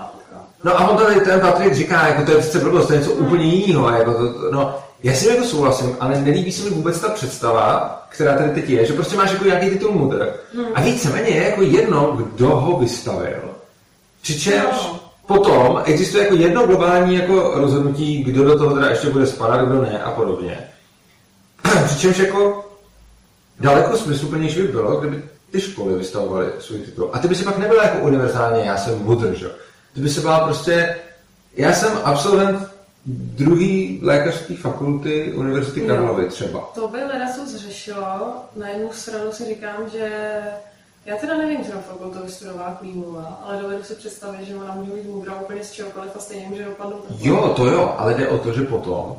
[0.63, 3.11] No a on tady ten Patrik říká, jako to je přece blbost, to je něco
[3.11, 7.09] úplně jiného, jako to, no, já si jako souhlasím, ale nelíbí se mi vůbec ta
[7.09, 10.33] představa, která tady teď je, že prostě máš jako nějaký titul mudr.
[10.75, 13.39] A víceméně je jako jedno, kdo ho vystavil.
[14.21, 14.99] Přičemž No.
[15.27, 19.81] potom existuje jako jedno globální jako rozhodnutí, kdo do toho teda ještě bude spadat, kdo
[19.81, 20.67] ne a podobně.
[21.85, 22.65] Přičemž jako
[23.59, 27.09] daleko smysluplnější by bylo, kdyby ty školy vystavovaly svůj titul.
[27.13, 29.49] A ty by si pak nebyla jako univerzálně, já jsem mudr, že?
[29.93, 30.95] Ty by se byla prostě,
[31.55, 32.67] já jsem absolvent
[33.05, 35.81] druhý lékařské fakulty Univerzity.
[35.81, 36.59] Karlovy třeba.
[36.75, 38.33] To by leda co zřešilo.
[38.55, 40.09] Na jednu stranu si říkám, že
[41.05, 45.09] já teda nevím, kterou fakultu vystudovala Klímová, ale dovedu si představit, že ona může být
[45.09, 47.05] moudrá úplně z čehokoliv a stejně může dopadnout.
[47.19, 49.15] Jo, to jo, ale jde o to, že potom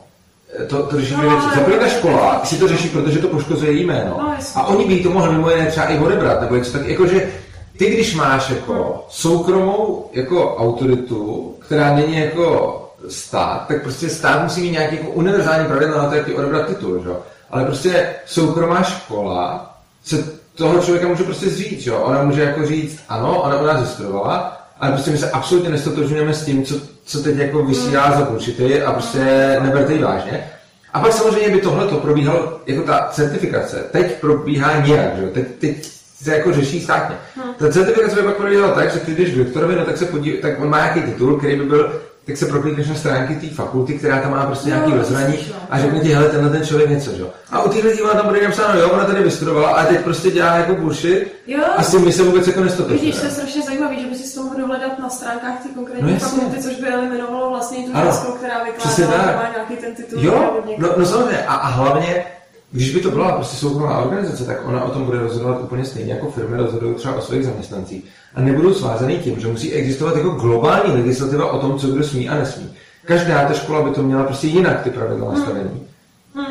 [0.63, 1.47] eh, to, to řeší No, dvě věci.
[1.55, 4.17] Za prvé ta škola si to řeší, protože to poškozuje její jméno.
[4.19, 6.87] No, a oni by jí to mohli mimo jiné třeba i odebrat, nebo něco tak,
[6.87, 7.33] jakože
[7.81, 12.77] ty, když máš jako soukromou jako autoritu, která není jako
[13.09, 16.67] stát, tak prostě stát musí mít nějaký jako univerzální pravidla na to, jak ti odebrat
[16.67, 17.11] titul, že?
[17.51, 21.99] Ale prostě soukromá škola se toho člověka může prostě zříct, jo.
[21.99, 26.35] Ona může jako říct, ano, ona u nás vystudovala, ale prostě my se absolutně nestotožňujeme
[26.35, 30.51] s tím, co, co teď jako vysílá za bullshity a prostě neberte ji vážně.
[30.93, 35.47] A pak samozřejmě by tohle to probíhalo, jako ta certifikace, teď probíhá nějak, že teď,
[35.59, 37.17] teď se jako řeší státně.
[37.59, 40.41] Ta certifikace by pak probíhala tak, že ty jdeš k doktorovi, no tak se podív,
[40.43, 43.95] tak on má nějaký titul, který by byl, tak se proklikneš na stránky té fakulty,
[43.95, 45.55] která tam má prostě Jo, nějaký rozhraní no.
[45.71, 47.29] a řekne ti, hele, tenhle ten člověk něco, jo.
[47.51, 50.31] A u těch lidí ona tam bude napsáno, jo, ona tady vystudovala, ale teď prostě
[50.31, 51.59] dělá jako bullshit Jo.
[51.77, 54.35] a s tím my se vůbec jako Vidíš, to je strašně zajímavý, že by si
[54.35, 56.29] to mohl dohledat na stránkách ty konkrétní No jasně.
[56.29, 60.19] fakulty, což by eliminovalo vlastně tu ženskou, která vykládá, má nějaký ten titul.
[60.25, 61.45] Jo, no, no samozřejmě.
[61.47, 62.25] A, a hlavně,
[62.73, 66.13] když by to byla prostě soukromá organizace, tak ona o tom bude rozhodovat úplně stejně
[66.13, 68.05] jako firmy rozhodují třeba o svých zaměstnancích.
[68.35, 72.29] A nebudou svázaný tím, že musí existovat jako globální legislativa o tom, co kdo smí
[72.29, 72.71] a nesmí.
[73.05, 75.87] Každá ta škola by to měla prostě jinak ty pravidla nastavení.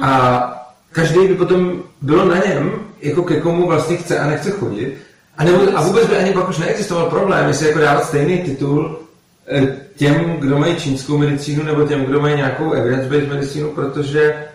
[0.01, 0.43] A
[0.91, 4.97] každý by potom bylo na něm, jako ke komu vlastně chce a nechce chodit.
[5.37, 8.99] A, nebo, a vůbec by ani pak už neexistoval problém, jestli jako dávat stejný titul
[9.47, 14.45] eh, těm, kdo mají čínskou medicínu, nebo těm, kdo mají nějakou evidence-based medicínu, protože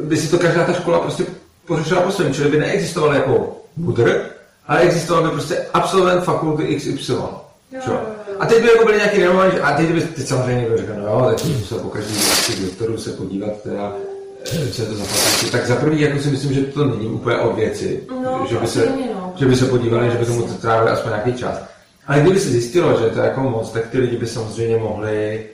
[0.00, 1.24] by si to každá ta škola prostě
[1.66, 4.20] pořešila po svém, čili by neexistoval jako mudr,
[4.66, 7.12] ale existoval by prostě absolvent fakulty XY.
[7.12, 7.40] Jo,
[7.72, 8.00] jo, jo.
[8.40, 11.06] A teď by jako byly nějaký renomovaný, a teď by teď samozřejmě někdo říkal, no
[11.06, 13.92] jo, tak musel po každý z těch doktorů se podívat, teda,
[14.52, 15.52] eh, co je to za fakulty.
[15.52, 18.66] Tak za první, jako si myslím, že to není úplně od věci, No, že, by
[18.66, 19.32] se, no.
[19.36, 21.54] že by se podívali, že by tomu trávili aspoň nějaký čas.
[22.06, 25.46] Ale kdyby se zjistilo, že to je jako moc, tak ty lidi by samozřejmě mohli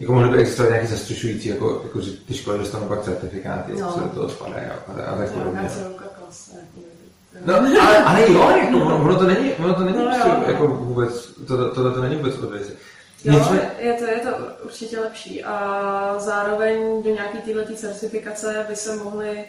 [0.00, 3.92] jako mohly by existovat nějaké zastřešující, jako, jako že ty školy dostanou pak certifikáty, No.
[3.92, 5.70] co do toho spadají a, a, a tak podobně.
[5.70, 6.52] Celka klasa.
[6.56, 6.88] jako.
[7.44, 10.34] No, ale, ale jo, jako, ono, ono, to není, ono to není No, prostě, jo,
[10.40, 10.52] no.
[10.52, 12.72] jako vůbec, to, to, to není vůbec od věci.
[13.24, 14.28] Jo, Nicméně- je to, je to
[14.64, 19.44] určitě lepší a zároveň do nějaký této certifikace by se mohly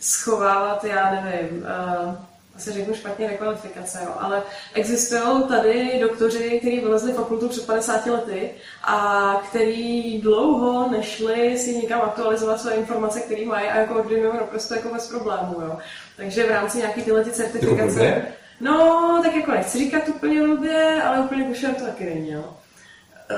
[0.00, 1.58] schovávat, já nevím,
[2.06, 2.14] uh,
[2.58, 4.42] asi řeknu špatně rekvalifikace, jo, ale
[4.74, 8.50] existují tady doktoři, kteří vylezli fakultu před 50 lety
[8.84, 14.74] a který dlouho nešli si někam aktualizovat své informace, které mají a jako ordinují naprosto
[14.74, 15.78] jako bez problémů, jo.
[16.16, 17.94] Takže v rámci nějaký tyhle ty certifikace...
[17.94, 18.26] blbě?
[18.60, 22.44] No, tak jako nechci říkat úplně blbě, ale úplně košer to taky není, jo.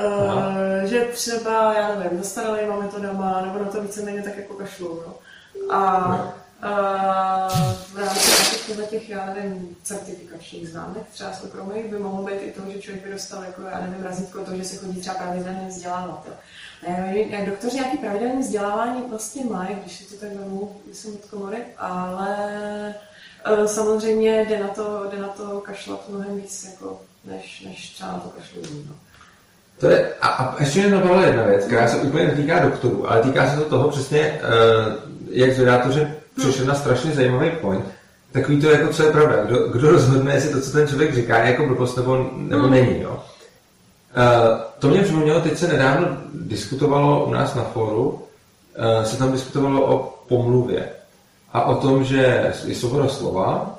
[0.04, 5.14] Uh, že třeba, já nevím, zastaralýma metodama, nebo na to víceméně tak jako kašlu, no.
[5.74, 6.30] A uh,
[7.92, 12.78] v rámci těch, já nevím, certifikačních známek, třeba soukromých, by mohlo být i to, že
[12.78, 16.24] člověk by dostal, jako, já nevím, razítko to, že se chodí třeba pravidelně vzdělávat.
[16.26, 16.32] Jo.
[16.88, 21.24] Nevím, jak doktoři nějaký pravidelné vzdělávání vlastně mají, když si to tak vemu, myslím od
[21.24, 22.36] komory, ale
[23.58, 28.12] uh, samozřejmě jde na to, jde na to kašlat mnohem víc, jako, než, než třeba
[28.12, 28.94] na to kašlu no.
[29.78, 33.22] To je, a, a ještě mě napadla jedna věc, která se úplně netýká doktorů, ale
[33.22, 36.19] týká se to toho přesně, uh, jak Hmm.
[36.36, 37.84] Přišel na strašně zajímavý point.
[38.32, 39.44] Takový to, jako co je pravda.
[39.44, 42.70] Kdo, kdo rozhodne, jestli to, co ten člověk říká, je jako blbost nebo, nebo Hmm.
[42.70, 43.00] není.
[43.02, 43.10] Jo?
[43.10, 49.32] Uh, to mě připomnělo, teď se nedávno diskutovalo u nás na fóru, uh, se tam
[49.32, 50.88] diskutovalo o pomluvě
[51.52, 53.78] a o tom, že je svoboda slova,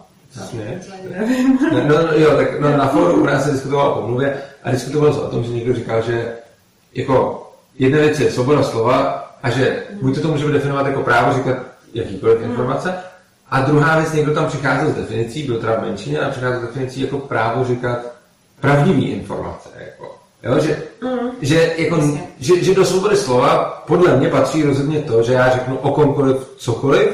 [1.15, 1.59] nevím.
[1.87, 5.13] No, no, jo, tak no, na fóru u nás se diskutovalo o pomluvě a diskutovalo
[5.13, 6.33] se o tom, že někdo říkal, že
[6.93, 7.47] jako
[7.79, 9.01] jedna věc je svoboda slova
[9.43, 11.57] a že buď to, to můžeme definovat jako právo říkat
[11.93, 12.93] jakýkoliv informace,
[13.51, 16.63] a druhá věc, někdo tam přicházel s definicí, byl teda v menšině, a přicházel s
[16.63, 17.99] definicí jako právo říkat
[18.59, 19.69] pravdivý informace.
[19.79, 20.15] Jako.
[20.43, 20.83] Jo, že,
[21.41, 22.01] že, jako,
[22.39, 26.37] že, že do svobody slova podle mě patří rozhodně to, že já řeknu o komkoliv
[26.57, 27.09] cokoliv,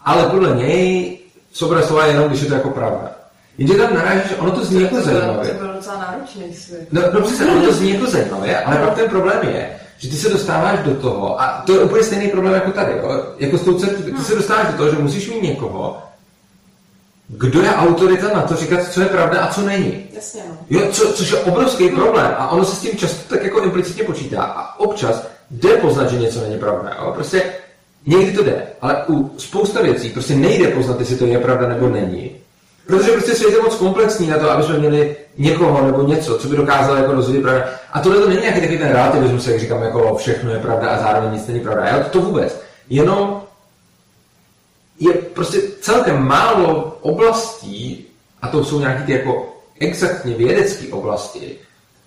[0.00, 1.18] ale podle něj
[1.52, 3.12] svoboda slova je jenom, když je to jako pravda.
[3.58, 5.50] Jenže tam naráží, že ono to zní jako to, bylo, zajímavě.
[5.50, 6.88] to bylo docela náročný svět.
[6.92, 10.16] No, no přesně, ono to zní jako zajímavě, ale pak ten problém je, že ty
[10.16, 13.24] se dostáváš do toho, a to je úplně stejný problém jako tady, jo?
[13.38, 16.02] jako s tou certifikací, ty se dostáváš do toho, že musíš mít někoho,
[17.28, 20.06] kdo je autorita na to říkat, co je pravda a co není.
[20.12, 20.56] Jasně, no.
[20.70, 24.04] Jo, co, což je obrovský problém a ono se s tím často tak jako implicitně
[24.04, 26.96] počítá a občas jde poznat, že něco není pravda.
[26.98, 27.12] Jo?
[27.14, 27.52] Prostě
[28.06, 31.88] někdy to jde, ale u spousta věcí prostě nejde poznat, jestli to je pravda nebo
[31.88, 32.30] není.
[32.86, 36.48] Protože prostě svět je moc komplexní na to, aby jsme měli někoho nebo něco, co
[36.48, 37.64] by dokázalo jako rozhodit pravda.
[37.92, 41.02] A tohle to není nějaký takový ten relativismus, jak říkám, jako všechno je pravda a
[41.02, 41.88] zároveň nic není pravda.
[41.88, 42.60] Jo, to vůbec.
[42.88, 43.42] Jenom
[45.00, 48.06] je prostě celkem málo oblastí,
[48.42, 51.56] a to jsou nějaký ty jako exaktně vědecké oblasti,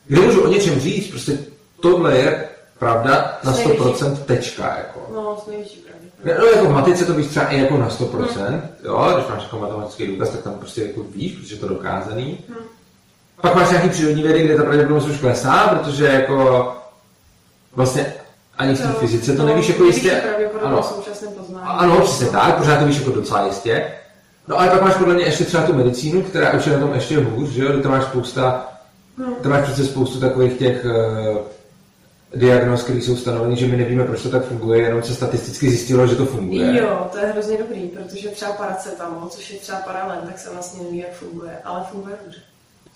[0.07, 1.37] kde můžu o něčem říct, prostě
[1.79, 4.77] tohle je pravda na 100% tečka.
[4.77, 4.99] Jako.
[5.13, 5.85] No, s největší
[6.21, 6.55] pravděpodobností.
[6.55, 9.59] No, jako v matice to víš třeba i jako na 100%, jo, když máš jako
[9.59, 12.37] matematický důkaz, tak tam prostě jako víš, protože je to dokázaný.
[13.41, 16.71] Pak máš nějaký přírodní vědy, kde ta pravděpodobnost už klesá, protože jako
[17.75, 18.13] vlastně
[18.57, 20.23] ani v té fyzice to nevíš jako jistě.
[20.61, 20.83] Ano,
[21.63, 23.91] ano, přesně tak, pořád to víš jako docela jistě.
[24.47, 26.93] No ale pak máš podle mě ještě třeba tu medicínu, která už je na tom
[26.93, 28.67] ještě hůř, že jo, kde tam máš spousta,
[29.41, 31.37] tam máš přece spoustu takových těch uh,
[32.35, 36.07] diagnóz, které jsou stanoveny, že my nevíme, proč to tak funguje, jenom se statisticky zjistilo,
[36.07, 36.77] že to funguje.
[36.81, 40.83] Jo, to je hrozně dobrý, protože třeba paracetamol, což je třeba paralen, tak se vlastně
[40.83, 42.39] neví, jak funguje, ale funguje dobře.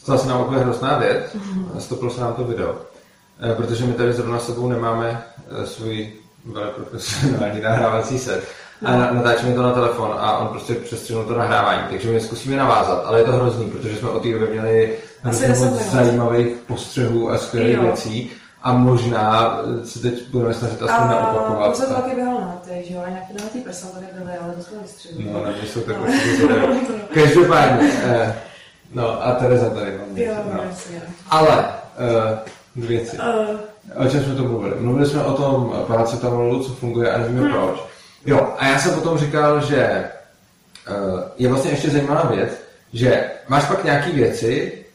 [0.02, 1.36] Stala se nám úplně hrozná věc
[1.78, 2.76] a stoplo se nám to video.
[3.52, 5.24] Eh, Protože my tady zrovna sebou nemáme
[5.64, 6.12] eh, svůj
[6.46, 8.44] veleprofesionální nahrávací set.
[8.86, 11.82] A na- natáčíme to na telefon a on prostě přestřelil to nahrávání.
[11.90, 15.48] Takže my zkusíme navázat, ale je to hrozný, protože jsme od té doby měli hrozně
[15.48, 15.92] 10 moc minut.
[15.94, 18.32] zajímavých postřehů a skvělých věcí.
[18.64, 21.72] A možná eh, se teď budeme snažit aspoň A neopakovat.
[21.72, 22.16] to jsem taky
[22.62, 25.30] ty, že jo, a nějaký nahatý prsa tady byly, ale to jsme vystřelili.
[25.34, 26.76] No, mě jsou tak určitě zvědavé.
[27.14, 28.36] Každopádně, eh,
[28.94, 30.64] no a Tereza tady mám Jo, no.
[30.64, 30.64] no.
[31.30, 31.66] Ale
[32.76, 33.18] dvě věci.
[33.18, 34.76] Uh, O čem jsme to mluvili?
[34.80, 37.52] Mluvili jsme o tom paracetamolu, co funguje a nevíme Hmm.
[37.52, 37.80] proč.
[38.26, 40.10] Jo, a já jsem potom říkal, že
[40.90, 42.50] uh, je vlastně ještě zajímavá věc,
[42.94, 44.86] že máš pak nějaké věci,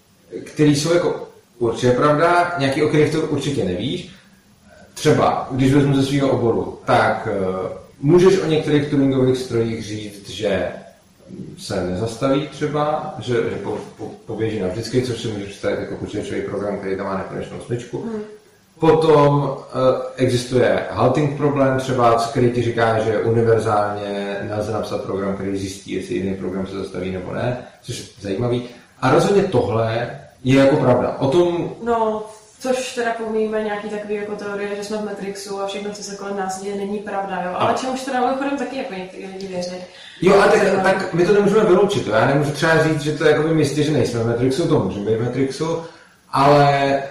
[0.44, 4.11] které jsou jako určitě pravda, nějaký, o kterých to určitě nevíš.
[4.95, 7.69] Třeba, když vezmu ze svého oboru, tak uh,
[8.01, 10.69] můžeš o některých tuningových strojích říct, že
[11.59, 16.43] se nezastaví třeba, že, že po, po, poběží navždycky, což si můžeš představit jako počítačový
[16.43, 18.03] program, který tam má nekonečnou smyčku.
[18.03, 18.23] Hmm.
[18.79, 19.57] Potom uh,
[20.17, 26.14] existuje halting problém třeba, který ti říká, že univerzálně nelze napsat program, který zjistí, jestli
[26.14, 28.64] jiný program se zastaví nebo ne, což je zajímavý.
[29.01, 30.11] A rozhodně tohle
[30.45, 31.17] je jako pravda.
[31.19, 32.25] O tom no,
[32.65, 36.17] Což teda pomíjíme nějaký takový jako teorie, že jsme v Matrixu a všechno, co se
[36.17, 37.51] kolem nás děje, není pravda, jo.
[37.59, 39.77] Ale čemuž teda mimochodem taky jako někteří lidi věří.
[40.23, 42.07] Jo, a tak, tak my to nemůžeme vyloučit.
[42.07, 42.15] Jo.
[42.15, 45.11] Já nemůžu třeba říct, že to je jako místě, že nejsme v Matrixu, to můžeme
[45.11, 45.83] být v Matrixu,
[46.33, 47.03] ale e,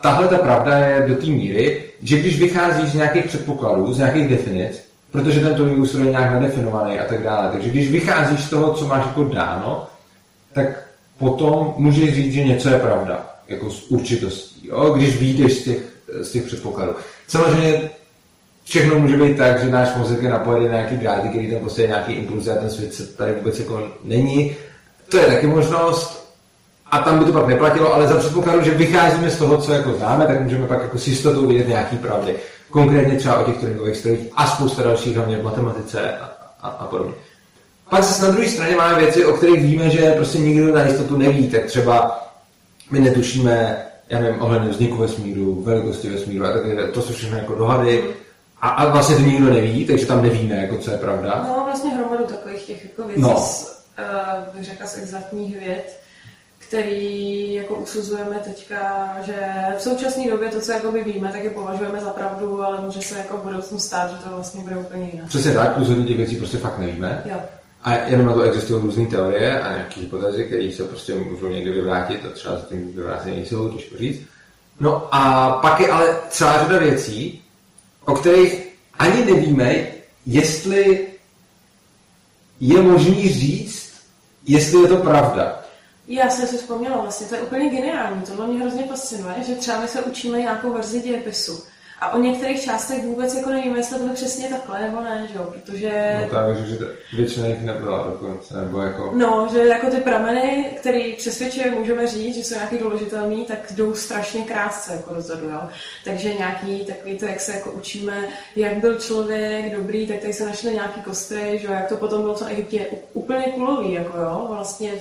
[0.00, 4.28] tahle ta pravda je do té míry, že když vycházíš z nějakých předpokladů, z nějakých
[4.28, 8.74] definic, protože ten tvůj je nějak nadefinovaný a tak dále, takže když vycházíš z toho,
[8.74, 9.86] co máš jako dáno,
[10.52, 10.89] tak
[11.20, 14.90] potom můžeš říct, že něco je pravda, jako s určitostí, jo?
[14.96, 15.78] když vyjdeš z těch,
[16.20, 16.92] z těch předpokladů.
[17.28, 17.90] Samozřejmě
[18.64, 21.86] všechno může být tak, že náš mozek je napojený na nějaký dráty, který tam prostě
[21.86, 24.56] nějaký impuls a ten svět tady vůbec jako není.
[25.08, 26.34] To je taky možnost
[26.90, 29.92] a tam by to pak neplatilo, ale za předpokladu, že vycházíme z toho, co jako
[29.92, 32.36] známe, tak můžeme pak jako s jistotou vidět nějaký pravdy.
[32.70, 36.86] Konkrétně třeba o těch Turingových strojích a spousta dalších, hlavně v matematice a, a, a
[36.86, 37.14] podobně.
[37.90, 41.16] Pak zase na druhé straně máme věci, o kterých víme, že prostě nikdo na jistotu
[41.16, 42.24] neví, tak třeba
[42.90, 47.54] my netušíme, já nevím, ohledně vzniku vesmíru, velikosti vesmíru a tak to jsou všechno jako
[47.54, 48.04] dohady,
[48.60, 51.44] a, a vlastně to nikdo neví, takže tam nevíme, jako, co je pravda.
[51.48, 53.36] No, vlastně hromadu takových těch jako věcí, no.
[53.36, 56.00] z, uh, bych řekla, z exaktních věd,
[56.58, 59.34] který jako usuzujeme teďka, že
[59.78, 63.18] v současné době to, co jako víme, tak je považujeme za pravdu, ale může se
[63.18, 65.28] jako v budoucnu stát, že to vlastně bude úplně jinak.
[65.28, 67.22] Přesně tak, hodně těch věcí prostě fakt nevíme.
[67.24, 67.40] Jo.
[67.82, 71.70] A jenom na to existují různé teorie a nějaké hypotézy, které se prostě můžou někdy
[71.70, 74.20] vyvrátit a třeba za tím vyvrátit nejsou, těžko říct.
[74.80, 77.42] No a pak je ale celá řada věcí,
[78.04, 79.86] o kterých ani nevíme,
[80.26, 81.06] jestli
[82.60, 83.92] je možný říct,
[84.46, 85.64] jestli je to pravda.
[86.08, 89.80] Já jsem si vzpomněla vlastně, to je úplně geniální, tohle mě hrozně fascinuje, že třeba
[89.80, 91.62] my se učíme nějakou verzi dějepisu
[92.00, 95.52] a o některých částech vůbec jako nevíme, jestli to přesně takhle nebo ne, že jo,
[95.52, 96.18] protože...
[96.20, 96.78] No tak, že
[97.16, 99.12] většina jich nebyla dokonce, nebo jako...
[99.16, 103.94] No, že jako ty prameny, které přesvědčuje, můžeme říct, že jsou nějaký důležitelný, tak jdou
[103.94, 105.60] strašně krátce jako dozadu, jo.
[106.04, 110.46] Takže nějaký takový to, jak se jako učíme, jak byl člověk dobrý, tak tady se
[110.46, 114.46] našly nějaký kostry, že jo, jak to potom bylo v Egyptě úplně kulový, jako jo,
[114.48, 114.92] vlastně...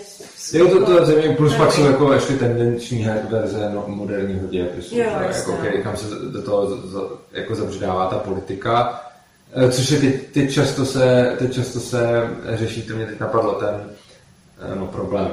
[0.54, 4.98] Jo, to, to je země, plus pak jsou jako ještě tendenční verze no, moderního dějepisu,
[4.98, 6.89] jo, jako, který, kam se do toho
[7.32, 9.02] jako zabředává ta politika,
[9.54, 13.54] eh, což je teď, teď, často se, teď často se řeší, to mě teď napadlo
[13.54, 13.90] ten
[14.72, 15.28] eh, no, problém.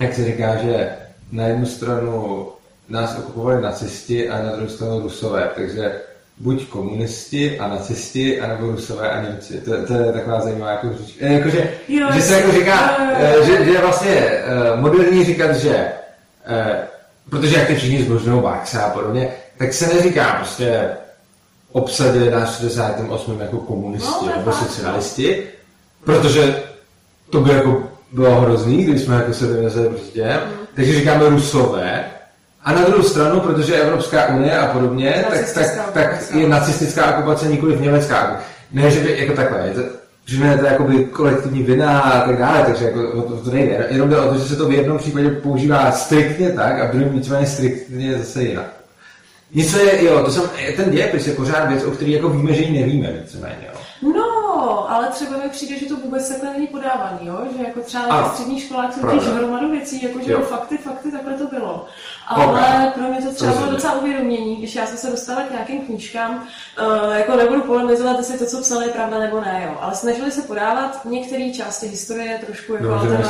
[0.00, 0.96] Jak se říká, že
[1.32, 2.48] na jednu stranu
[2.88, 6.00] nás okupovali nacisti a na druhou stranu rusové, takže
[6.38, 9.60] buď komunisti a nacisti, anebo rusové a Němci.
[9.60, 11.16] To, to je taková zajímavá jako říč.
[11.20, 12.96] Eh, jakože, jo, že se jako říká,
[13.44, 14.42] že, že je vlastně
[14.76, 15.92] moderní říkat, že
[17.30, 20.90] protože jak ty všichni zbožňují Baxa a podobně, tak se neříká prostě
[21.72, 23.40] obsadili v 68.
[23.40, 25.42] jako komunisti no, nebo socialisti,
[26.04, 26.62] protože
[27.30, 30.24] to by jako bylo hrozný, když jsme jako se dovezli prostě.
[30.24, 30.52] Mm.
[30.74, 32.04] Takže říkáme rusové.
[32.64, 37.48] A na druhou stranu, protože Evropská unie a podobně, tak, tak, tak je nacistická okupace
[37.48, 38.40] nikoli v německá.
[38.72, 39.80] Ne, že by jako takhle, je to,
[40.24, 43.50] že ne, to je jakoby kolektivní vina a tak dále, takže jako o to, to
[43.50, 43.86] nejde.
[43.90, 46.90] Jenom jde o to, že se to v jednom případě používá striktně tak a v
[46.90, 48.81] druhém nicméně striktně zase jinak.
[49.54, 50.42] Nicméně, jo, to jsem,
[50.76, 53.80] ten dějepis je pořád věc, o který jako víme, že ji nevíme víceméně, jo.
[54.14, 54.41] No,
[54.90, 57.38] ale třeba mi přijde, že to vůbec takhle není podávaný, jo?
[57.56, 61.34] že jako třeba na středních školách jsou těch hromadu věcí, jako že fakty, fakty, takhle
[61.34, 61.86] to bylo.
[62.26, 62.90] Ale okay.
[62.90, 66.34] pro mě to třeba bylo docela uvědomění, když já jsem se dostala k nějakým knížkám,
[66.34, 69.78] uh, jako nebudu polemizovat, jestli to, co psali, je pravda nebo ne, jo.
[69.80, 73.22] ale snažili se podávat některé části historie trošku jako no, nebo...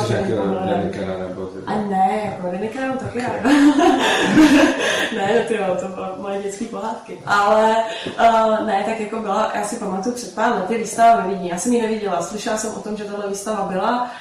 [1.65, 3.43] A ne, jako Denikana taky okay.
[5.15, 7.19] ne, to jo, to bylo moje dětské pohádky.
[7.25, 7.75] Ale
[8.19, 11.49] uh, ne, tak jako byla, já si pamatuju před pár lety výstava Vídni.
[11.49, 14.11] Já jsem ji neviděla, slyšela jsem o tom, že tahle výstava byla,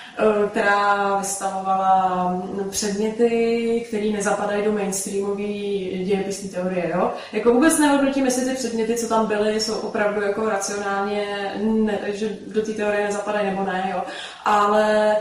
[0.42, 5.42] uh, která vystavovala mm, předměty, které nezapadají do mainstreamové
[6.04, 6.90] dějepisní teorie.
[6.94, 7.12] Jo?
[7.32, 12.36] Jako vůbec nehodnotím, jestli ty předměty, co tam byly, jsou opravdu jako racionálně, ne, že
[12.46, 13.88] do té teorie nezapadají nebo ne.
[13.92, 14.02] Jo?
[14.44, 15.16] Ale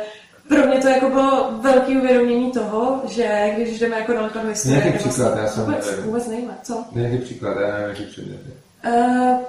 [0.47, 4.79] pro mě to jako bylo velký uvědomění toho, že když jdeme jako daleko do historie...
[4.79, 6.53] Nějaký příklad, já jsem vůbec, vůbec nejme.
[6.63, 6.85] Co?
[6.91, 8.49] Nějaký příklad, já nevím, jaký předměty.
[8.87, 9.41] Uh,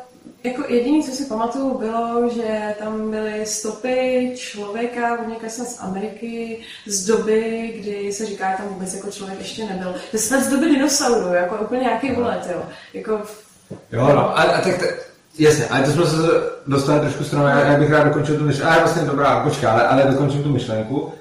[0.45, 7.07] jako jediné, co si pamatuju, bylo, že tam byly stopy člověka, od z Ameriky, z
[7.07, 9.95] doby, kdy se říká, že tam vůbec jako člověk ještě nebyl.
[10.11, 12.21] To snad z doby dinosaurů, jako úplně nějaký no.
[12.21, 12.63] let, jo.
[12.94, 13.23] Jako,
[13.92, 16.17] jo, no, a, a tak, tak Jasně, ale to jsme se
[16.67, 19.88] dostali trošku stranou, já, já bych rád dokončil tu myšlenku, ale vlastně dobrá, počká, ale,
[19.88, 21.13] ale dokončím tu myšlenku.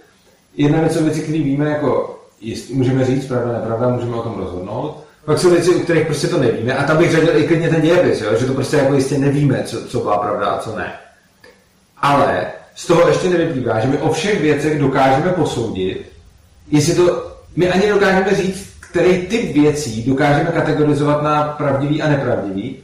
[0.53, 4.38] Jedna věc jsou věci, které víme, jako jestli můžeme říct, pravda, nepravda, můžeme o tom
[4.38, 5.03] rozhodnout.
[5.26, 7.82] Pak jsou věci, u kterých prostě to nevíme a tam bych řadil i klidně ten
[7.82, 8.36] dějepis, jo?
[8.39, 10.93] že to prostě jako jistě nevíme, co, co byla pravda a co ne.
[11.97, 12.45] Ale
[12.76, 16.11] z toho ještě nevyplývá, že my o všech věcech dokážeme posoudit,
[16.72, 22.78] jestli to, my ani dokážeme říct, který typ věcí dokážeme kategorizovat na pravdivý a nepravdivý,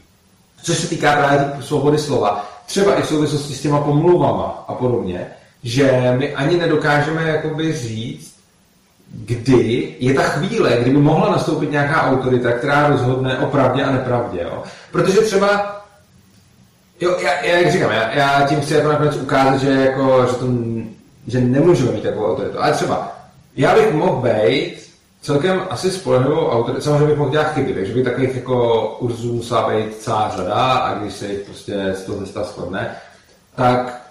[0.63, 5.27] což se týká právě svobody slova, třeba i v souvislosti s těma pomluvama a podobně,
[5.63, 8.36] že my ani nedokážeme jakoby říct,
[9.11, 14.41] kdy je ta chvíle, kdyby mohla nastoupit nějaká autorita, která rozhodne o pravdě a nepravdě.
[14.41, 14.63] Jo?
[14.91, 15.81] Protože třeba,
[17.01, 20.35] jo, já, já jak říkám, já, já tím chci jako nakonec ukázat, že, jako, že,
[20.35, 20.47] to,
[21.27, 22.59] že nemůžeme mít takovou autoritu.
[22.59, 23.11] Ale třeba,
[23.55, 24.87] já bych mohl být
[25.21, 29.69] celkem asi spolehlivou autoritou, samozřejmě bych mohl dělat chyby, takže by takových jako urzů musela
[29.69, 32.95] být celá řada a když se jich prostě z toho města shodne,
[33.55, 34.01] tak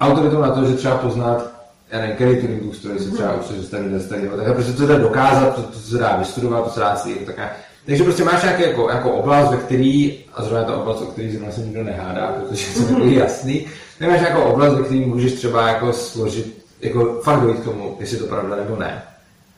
[0.00, 1.51] autoritou na to, že třeba poznat
[1.92, 5.54] já nevím, Linux stroj se třeba už se starý, starý, tak prostě to jde dokázat,
[5.54, 8.88] to, to, se dá vystudovat, to se dá si tak takže prostě máš nějaký jako,
[8.88, 12.74] jako oblast, ve který, a zrovna ta oblast, o který zrovna se nikdo nehádá, protože
[12.74, 13.66] to je takový jasný,
[13.98, 17.96] tak máš jako oblast, ve který můžeš třeba jako složit, jako fakt dojít k tomu,
[18.00, 19.02] jestli to pravda nebo ne.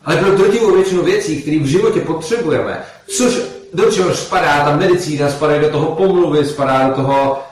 [0.05, 3.43] Ale pro drtivou většinu věcí, které v životě potřebujeme, což
[3.74, 7.43] do čeho spadá ta medicína, spadá do toho pomluvy, spadá do toho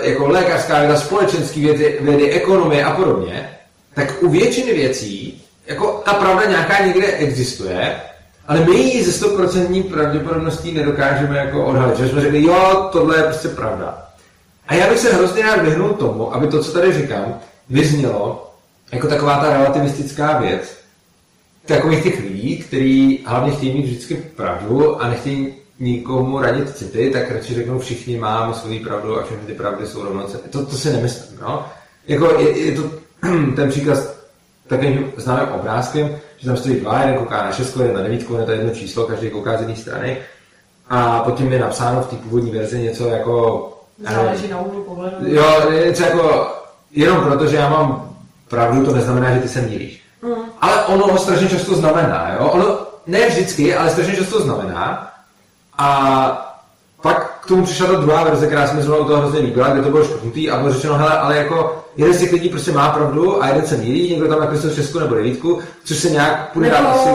[0.00, 3.58] e, jako lékařská věda, společenské vědy, vědy, ekonomie a podobně,
[3.94, 8.00] tak u většiny věcí, jako ta pravda nějaká někde existuje,
[8.48, 11.98] ale my ji ze 100% pravděpodobností nedokážeme jako odhalit.
[11.98, 14.08] Že jsme řekli, jo, tohle je prostě pravda.
[14.68, 17.38] A já bych se hrozně rád vyhnul tomu, aby to, co tady říkám,
[17.70, 18.52] vyznělo
[18.92, 20.76] jako taková ta relativistická věc,
[21.66, 27.30] takových těch lidí, kteří hlavně chtějí mít vždycky pravdu a nechtějí nikomu radit city, tak
[27.30, 30.42] radši řeknou, všichni máme svoji pravdu a všechny ty pravdy jsou rovnocenné.
[30.50, 31.66] To, to si nemyslím, no.
[32.08, 32.90] Jako je, je to
[33.56, 33.98] ten příklad
[34.66, 38.44] takovým známým obrázkem, že tam stojí dva, jeden kouká na šestku, jeden na devítku, je
[38.44, 40.18] to jedno číslo, každý kouká z jedné strany.
[40.88, 43.68] A potom je napsáno v té původní verzi něco jako...
[44.10, 45.16] Záleží na úhlu pohledu.
[45.20, 46.54] Jo, něco jako,
[46.90, 48.16] jenom proto, že já mám
[48.48, 50.02] pravdu, to neznamená, že ty se mílíš.
[50.22, 50.34] Mm.
[50.60, 52.48] Ale ono strašně často znamená, jo?
[52.48, 55.12] Ono ne vždycky, ale strašně často znamená.
[55.78, 56.51] A
[57.42, 59.82] k tomu přišla ta druhá verze, která se mi zrovna u toho hrozně líbila, kde
[59.82, 62.88] to bylo škrtnutý a bylo řečeno, hele, ale jako jeden z těch lidí prostě má
[62.88, 66.70] pravdu a jeden se mílí, někdo tam nakreslil šestku nebo devítku, což se nějak půjde
[66.70, 67.10] dát asi...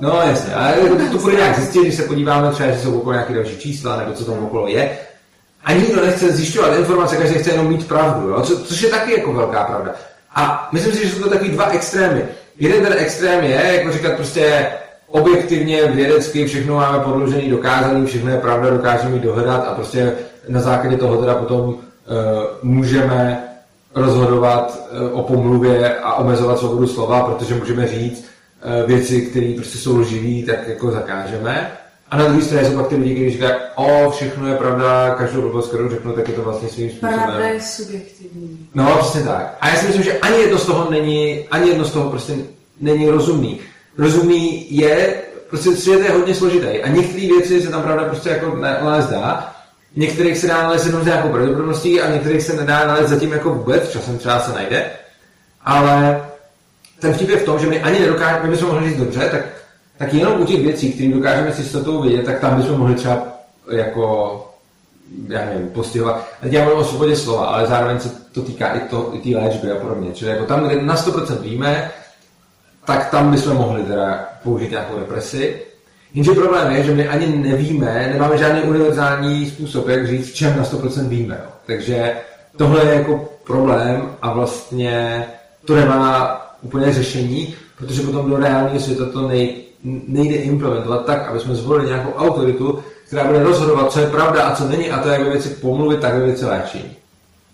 [0.00, 3.12] No jasně, ale to, to půjde nějak zjistit, když se podíváme třeba, že jsou okolo
[3.12, 4.98] nějaké další čísla nebo co tam okolo je.
[5.64, 8.40] A nikdo nechce zjišťovat informace, každý chce jenom mít pravdu, jo?
[8.40, 9.92] Co, což je taky jako velká pravda.
[10.34, 12.24] A myslím si, že jsou to takový dva extrémy.
[12.58, 14.72] Jeden ten extrém je, jako říkat prostě,
[15.08, 20.12] objektivně, vědecky všechno máme podložený, dokázaný, všechno je pravda, dokážeme ji dohledat a prostě
[20.48, 21.74] na základě toho teda potom uh,
[22.62, 23.44] můžeme
[23.94, 29.78] rozhodovat uh, o pomluvě a omezovat svobodu slova, protože můžeme říct uh, věci, které prostě
[29.78, 31.72] jsou lživé, tak jako zakážeme.
[32.10, 35.40] A na druhé straně jsou pak ty lidi, kteří říkají, o, všechno je pravda, každou
[35.40, 37.20] blbost, kterou řeknu, tak je to vlastně svým způsobem.
[37.24, 38.68] Pravda je subjektivní.
[38.74, 39.56] No, přesně tak.
[39.60, 42.34] A já si myslím, že ani jedno z toho není, ani jedno z toho prostě
[42.80, 43.60] není rozumný
[43.98, 45.14] rozumí je,
[45.48, 49.54] prostě svět je hodně složitý a některé věci se tam pravda prostě jako nalézt dá,
[49.96, 53.50] některých se dá nalézt jenom s nějakou pravděpodobností a některých se nedá nalézt zatím jako
[53.50, 54.90] vůbec, časem třeba se najde,
[55.64, 56.26] ale
[57.00, 59.40] ten vtip je v tom, že my ani nedokážeme, my bychom mohli říct dobře, tak,
[59.98, 62.94] tak jenom u těch věcí, které dokážeme si s jistotou vidět, tak tam bychom mohli
[62.94, 63.22] třeba
[63.70, 64.42] jako
[65.28, 66.28] já nevím, postihovat.
[66.40, 68.68] Teď já mluvím o svobodě slova, ale zároveň se to týká
[69.12, 70.12] i té léčby a podobně.
[70.12, 71.90] Čili jako tam, kde na 100% víme,
[72.86, 75.62] tak tam bychom mohli teda použít nějakou represi.
[76.14, 80.56] Jenže problém je, že my ani nevíme, nemáme žádný univerzální způsob, jak říct, v čem
[80.56, 81.40] na 100% víme.
[81.44, 81.50] Jo.
[81.66, 82.16] Takže
[82.56, 85.26] tohle je jako problém a vlastně
[85.64, 91.40] to nemá úplně řešení, protože potom do reálného světa to nej, nejde implementovat tak, aby
[91.40, 95.08] jsme zvolili nějakou autoritu, která bude rozhodovat, co je pravda a co není, a to
[95.08, 96.96] jak ve věci pomluvit, tak ve věci léčení.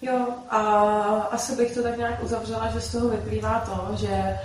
[0.03, 0.59] Jo, a
[1.31, 4.37] asi bych to tak nějak uzavřela, že z toho vyplývá to, že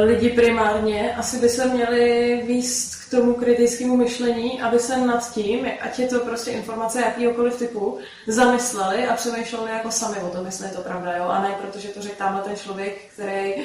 [0.00, 5.66] lidi primárně asi by se měli výst k tomu kritickému myšlení, aby se nad tím,
[5.80, 10.66] ať je to prostě informace jakýkoliv typu, zamysleli a přemýšleli jako sami o tom, jestli
[10.66, 11.24] je to pravda, jo?
[11.24, 13.64] a ne protože to řekl tamhle ten člověk, který uh,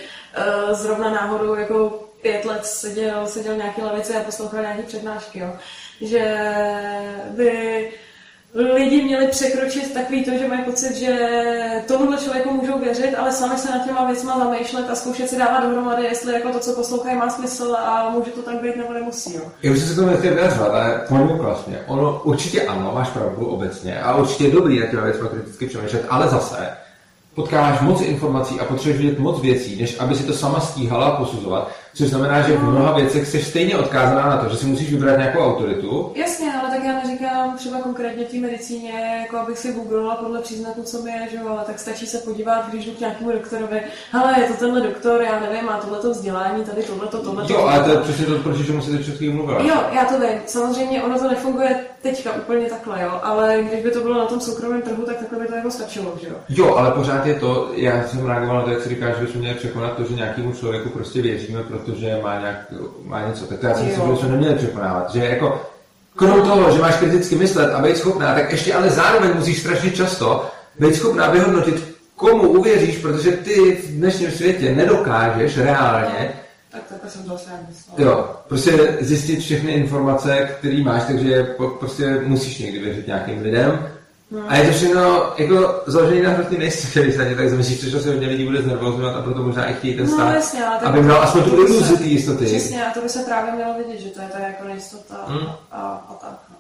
[0.71, 5.53] zrovna náhodou jako pět let seděl, seděl nějaký lavici a poslouchal nějaké přednášky, jo?
[6.01, 6.37] že
[7.29, 7.91] by
[8.53, 11.17] lidi měli překročit takový to, že mají pocit, že
[11.87, 15.63] tomuhle člověku můžou věřit, ale sami se nad těma věcma zamýšlet a zkoušet si dávat
[15.63, 19.33] dohromady, jestli jako to, co poslouchají, má smysl a může to tak být nebo nemusí.
[19.33, 19.41] Jo.
[19.63, 21.79] Já už se to nechtěl vyjadřovat, ale pojďme vlastně.
[21.87, 26.05] Ono určitě ano, máš pravdu obecně a určitě je dobrý na těma věcma kriticky přemýšlet,
[26.09, 26.69] ale zase
[27.35, 31.71] potkáváš moc informací a potřebuješ vidět moc věcí, než aby si to sama stíhala posuzovat,
[31.99, 35.17] což znamená, že v mnoha věcech jsi stejně odkázaná na to, že si musíš vybrat
[35.17, 36.11] nějakou autoritu.
[36.15, 38.91] Jasně, ale tak já neříkám, říkám třeba konkrétně v té medicíně,
[39.21, 42.17] jako abych si googlila podle příznaků, co mi je, že jo, ale tak stačí se
[42.17, 43.81] podívat, když jdu k nějakému doktorovi,
[44.11, 47.53] hele, je to tenhle doktor, já nevím, má tohleto vzdělání, tady tohleto, tohleto.
[47.53, 49.61] Jo, ale to je přesně to, proč čemu se ty před chvílí mluvila.
[49.61, 50.39] Jo, já to vím.
[50.45, 54.41] Samozřejmě ono to nefunguje teďka úplně takhle, jo, ale když by to bylo na tom
[54.41, 56.35] soukromém trhu, tak takhle by to jako stačilo, že jo.
[56.49, 59.41] Jo, ale pořád je to, já jsem reagoval na to, jak si říkáš, že bychom
[59.41, 62.73] měli překonat to, že nějakému člověku prostě věříme, protože má, nějak,
[63.03, 63.45] má něco.
[63.45, 65.13] Tak to já si myslím, že jsme neměli překonávat.
[65.13, 65.61] Že jako,
[66.15, 69.91] krom toho, že máš kriticky myslet a být schopná, tak ještě ale zároveň musíš strašně
[69.91, 76.33] často být schopná vyhodnotit, komu uvěříš, protože ty v dnešním světě nedokážeš reálně
[76.71, 77.49] Tak takhle jsem to asi.
[77.97, 83.89] Jo, prostě zjistit všechny informace, které máš, takže prostě musíš někdy věřit nějakým lidem.
[84.47, 88.27] A je to všechno jako založené na hrozný nejistotě, se tak zamyslíš, což asi hodně
[88.27, 91.15] lidí bude znervozňovat a proto možná i chtějí ten No, stát, jasně, ale aby měl
[91.23, 92.45] aspoň tu se- iluzi té jistoty.
[92.45, 95.47] Přesně, a to by se právě mělo vidět, že to je ta jako nejistota Hmm.
[95.71, 96.39] a, a tak.
[96.49, 96.55] No.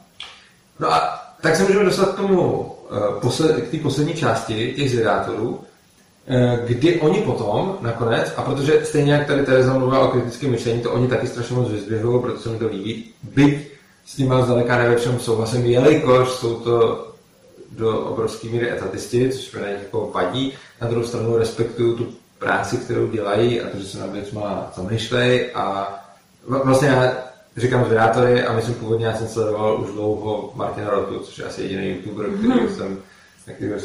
[0.79, 4.89] No a tak se můžeme dostat k tomu, eh, posled, k té poslední části těch
[4.91, 5.59] zvědátorů,
[6.27, 10.81] eh, kdy oni potom nakonec, a protože stejně jak tady Tereza mluvila o kritickém myšlení,
[10.81, 13.67] to oni taky strašně moc vyzdvihují, protože se mi to líbí, byť
[14.05, 17.05] s nima zdaleka ne ve všem souhlasem, jelikož jsou to
[17.71, 20.53] do obrovské míry etatisti, což mi na nich jako vadí.
[20.81, 25.51] Na druhou stranu respektuju tu práci, kterou dělají a to, že se na věcma zamýšlej
[25.53, 25.95] a
[26.49, 27.13] vla- vlastně já
[27.57, 31.61] říkám zvědátory a myslím původně, já jsem sledoval už dlouho Martina Rotu, což je asi
[31.61, 32.97] jediný youtuber, který kterého jsem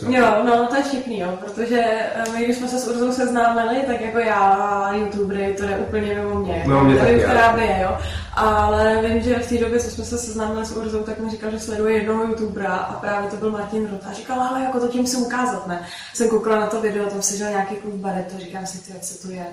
[0.08, 1.80] Jo, no to je vtipný, jo, protože
[2.14, 6.14] eh, my, když jsme se s Urzou seznámili, tak jako já, youtubery, to je úplně
[6.14, 6.64] mimo mě.
[6.66, 7.98] Mimo mě Nevím, taky, která je, jo.
[8.34, 11.50] Ale vím, že v té době, co jsme se seznámili s Urzou, tak mi říkal,
[11.50, 14.06] že sleduje jednoho youtubera a právě to byl Martin Rota.
[14.10, 15.86] A říkal, ale jako to tím musím ukázat, ne?
[16.14, 19.34] Jsem koukala na to video, tam seděl nějaký kluk bareto, říkám si, ty, co to
[19.34, 19.46] je.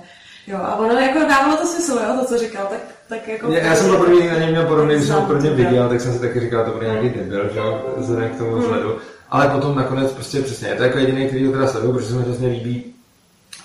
[0.47, 3.51] Jo, a ono jako dávalo to smysl, jo, to, co říkal, tak, tak jako...
[3.51, 6.01] Já, já jsem poprvé na něm měl podobný, když jsem ho prvně to, viděl, tak
[6.01, 8.97] jsem si taky říkal, to bude nějaký debil, že jo, vzhledem k tomu vzhledu.
[9.31, 12.15] Ale potom nakonec prostě přesně, je to jako jediný, který ho teda sleduju, protože se
[12.15, 12.85] mi hrozně líbí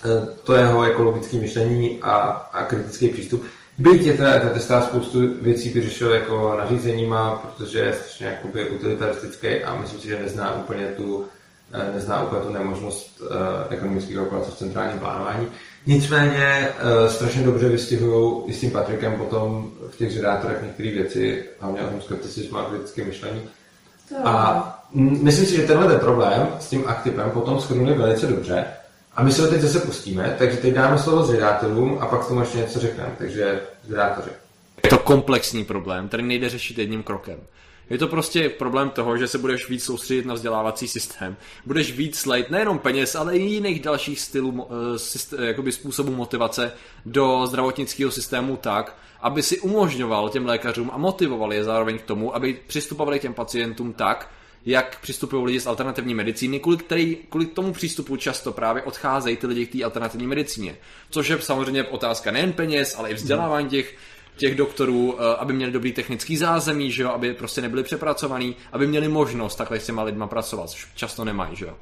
[0.04, 2.16] eh, to jeho ekologické myšlení a,
[2.52, 3.44] a kritický přístup.
[3.78, 9.76] Byť je teda etatista spoustu věcí vyřešil jako nařízeníma, protože je strašně jakoby utilitaristický a
[9.76, 11.24] myslím si, že nezná úplně tu,
[11.72, 15.48] eh, nezná úplně tu nemožnost eh, ekonomické kalkulace v centrálním plánování.
[15.86, 16.68] Nicméně
[17.08, 21.90] strašně dobře vystihují i s tím Patrikem potom v těch žedátorech některé věci, hlavně o
[21.90, 23.42] tom skepticismu a kritickém myšlení.
[24.08, 24.28] To.
[24.28, 28.64] A myslím si, že tenhle ten problém s tím aktivem potom shrnuli velice dobře.
[29.14, 32.28] A my se ho teď zase pustíme, takže teď dáme slovo zvědátorům a pak k
[32.28, 33.10] tomu ještě něco řekneme.
[33.18, 34.30] Takže zvědátoři.
[34.84, 37.38] Je to komplexní problém, který nejde řešit jedním krokem.
[37.90, 41.36] Je to prostě problém toho, že se budeš víc soustředit na vzdělávací systém.
[41.66, 46.12] Budeš víc slejt nejenom peněz, ale i jiných dalších stylů, eh, syst- eh, jakoby způsobů
[46.12, 46.72] motivace
[47.06, 52.36] do zdravotnického systému tak, aby si umožňoval těm lékařům a motivoval je zároveň k tomu,
[52.36, 54.30] aby přistupovali k těm pacientům tak,
[54.66, 59.46] jak přistupují lidi z alternativní medicíny, kvůli, který, kvůli tomu přístupu často právě odcházejí ty
[59.46, 60.76] lidi k té alternativní medicíně.
[61.10, 63.94] Což je samozřejmě otázka nejen peněz, ale i vzdělávání těch,
[64.36, 68.86] těch doktorů, eh, aby měli dobrý technický zázemí, že jo, aby prostě nebyli přepracovaní, aby
[68.86, 71.76] měli možnost takhle s těma lidma pracovat, což často nemají, že jo.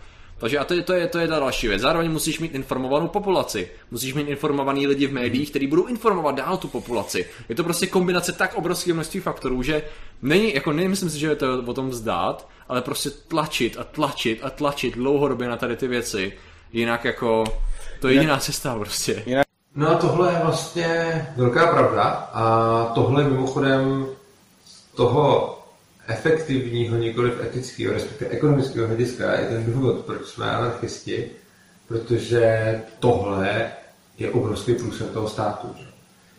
[0.44, 1.80] Takže a to je, to, je, to je ta další věc.
[1.80, 3.68] Zároveň musíš mít informovanou populaci.
[3.90, 7.26] Musíš mít informovaný lidi v médiích, kteří budou informovat dál tu populaci.
[7.48, 9.82] Je to prostě kombinace tak obrovského množství faktorů, že
[10.22, 14.40] není, jako nemyslím si, že je to o tom vzdát, ale prostě tlačit a tlačit
[14.42, 16.32] a tlačit dlouhodobě na tady ty věci.
[16.72, 17.44] Jinak jako,
[18.00, 19.24] to je jediná cesta prostě.
[19.76, 24.06] No a tohle je vlastně velká pravda a tohle mimochodem
[24.64, 25.58] z toho
[26.08, 31.30] efektivního, nikoliv etického, respektive ekonomického hlediska je ten důvod, proč jsme anarchisti,
[31.88, 33.72] protože tohle
[34.18, 35.68] je obrovský průsled toho státu.
[35.78, 35.84] Že?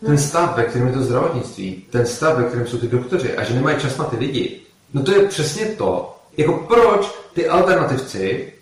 [0.06, 3.44] Ten stav, ve kterém je to zdravotnictví, ten stav, ve kterém jsou ty doktoři a
[3.44, 4.60] že nemají čas na ty lidi,
[4.94, 8.52] no to je přesně to, jako proč ty alternativci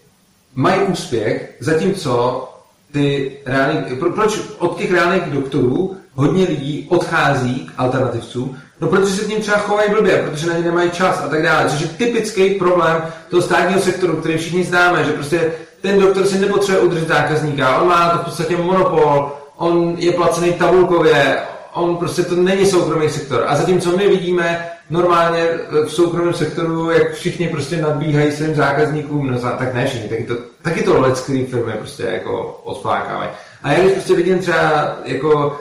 [0.54, 2.48] mají úspěch, zatímco
[2.92, 9.14] ty reální, pro, proč od těch reálných doktorů hodně lidí odchází k alternativcům, no protože
[9.14, 11.80] se k ním třeba chovají blbě, protože na ně nemají čas a tak dále, což
[11.80, 16.84] je typický problém toho státního sektoru, který všichni známe, že prostě ten doktor si nepotřebuje
[16.84, 21.38] udržet zákazníka, on má to v podstatě monopol, on je placený tabulkově,
[21.72, 23.44] on prostě to není soukromý sektor.
[23.46, 29.38] A zatímco my vidíme normálně v soukromém sektoru, jak všichni prostě nadbíhají svým zákazníkům, no
[29.38, 33.30] tak ne všichni, taky to, taky to lecký firmy prostě jako odflákávají.
[33.62, 35.60] A já když prostě vidím třeba jako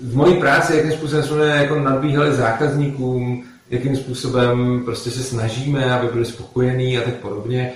[0.00, 6.08] v mojí práci, jakým způsobem jsme jako nadbíhali zákazníkům, jakým způsobem prostě se snažíme, aby
[6.12, 7.72] byli spokojení a tak podobně.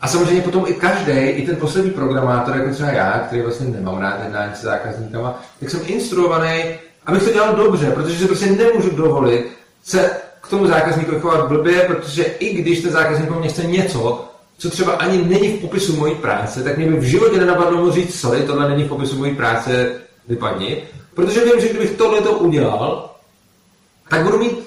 [0.00, 3.98] A samozřejmě potom i každý, i ten poslední programátor, jako třeba já, který vlastně nemám
[3.98, 6.64] rád jednání s zákazníkama, tak jsem instruovaný,
[7.06, 9.46] abych to dělal dobře, protože si prostě nemůžu dovolit
[9.84, 13.64] se k k tomu zákazníkovi chovat blbě, protože i když ten zákazník po mně chce
[13.64, 14.28] něco,
[14.58, 17.90] co třeba ani není v popisu mojí práce, tak mě by v životě nenapadlo mu
[17.90, 19.92] říct, sorry, tohle není v popisu mojí práce,
[20.28, 20.82] vypadni.
[21.18, 23.10] Protože vím, že kdybych tohle to udělal,
[24.08, 24.58] tak budu mít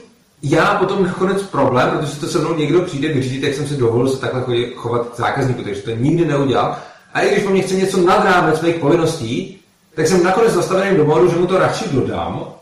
[0.44, 4.10] já potom nakonec problém, protože to se mnou někdo přijde vyřídit, jak jsem si dovolil
[4.10, 6.78] se takhle chovat k zákazníku, takže to nikdy neudělal.
[7.14, 9.60] A i když po mně chce něco nad rámec svých povinností,
[9.96, 12.54] tak jsem nakonec nastavený do modu, že mu to radši dodám,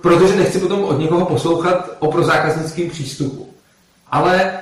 [0.00, 3.54] protože nechci potom od někoho poslouchat o prozákaznickém přístupu.
[4.10, 4.60] Ale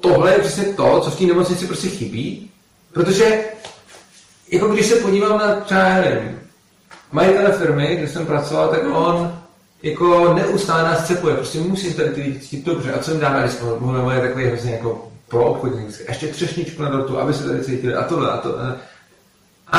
[0.00, 2.50] tohle je přesně to, co v té nemocnici prostě chybí,
[2.92, 3.44] protože
[4.50, 6.42] jako když se podívám na třeba, nevím,
[7.12, 9.38] majitele firmy, kde jsem pracoval, tak on
[9.82, 12.92] jako neustále nás cepuje, prostě musí tady ty lidi cítit dobře.
[12.92, 17.18] A co jim dáme, když mluvíme takový hrozně jako pro obchodník, ještě třešničku na dortu,
[17.18, 18.56] aby se tady cítili a tohle a to.
[19.72, 19.78] A,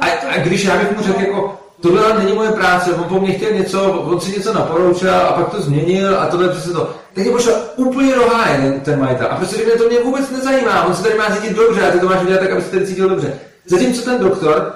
[0.00, 3.32] a, a když já bych mu řekl jako, tohle není moje práce, on po mně
[3.32, 6.94] chtěl něco, on si něco naporoučil a pak to změnil a tohle přesně to.
[7.14, 9.26] Tak je pošel úplně roháje ten, ten majitel.
[9.30, 12.00] A prostě mě to mě vůbec nezajímá, on se tady má cítit dobře a ty
[12.00, 13.38] to máš udělat tak, aby se tady cítil dobře.
[13.66, 14.74] Zatímco ten doktor,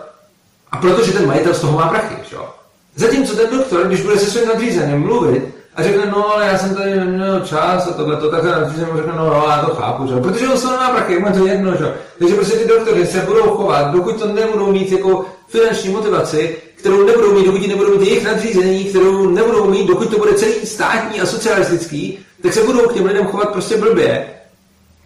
[0.72, 2.48] a protože ten majitel z toho má prachy, jo?
[2.96, 6.74] Zatímco ten doktor, když bude se svým nadřízeným mluvit, a řekne, no ale já jsem
[6.74, 10.06] tady neměl čas a tohle, to takhle nadřízený mu řekne, no, no já to chápu,
[10.06, 10.14] že?
[10.14, 11.94] protože on se nemá prachy, mu to jedno, že?
[12.18, 17.06] takže prostě ty doktory se budou chovat, dokud to nebudou mít jako finanční motivaci, kterou
[17.06, 21.20] nebudou mít, dokud nebudou mít jejich nadřízení, kterou nebudou mít, dokud to bude celý státní
[21.20, 24.26] a socialistický, tak se budou k těm lidem chovat prostě blbě,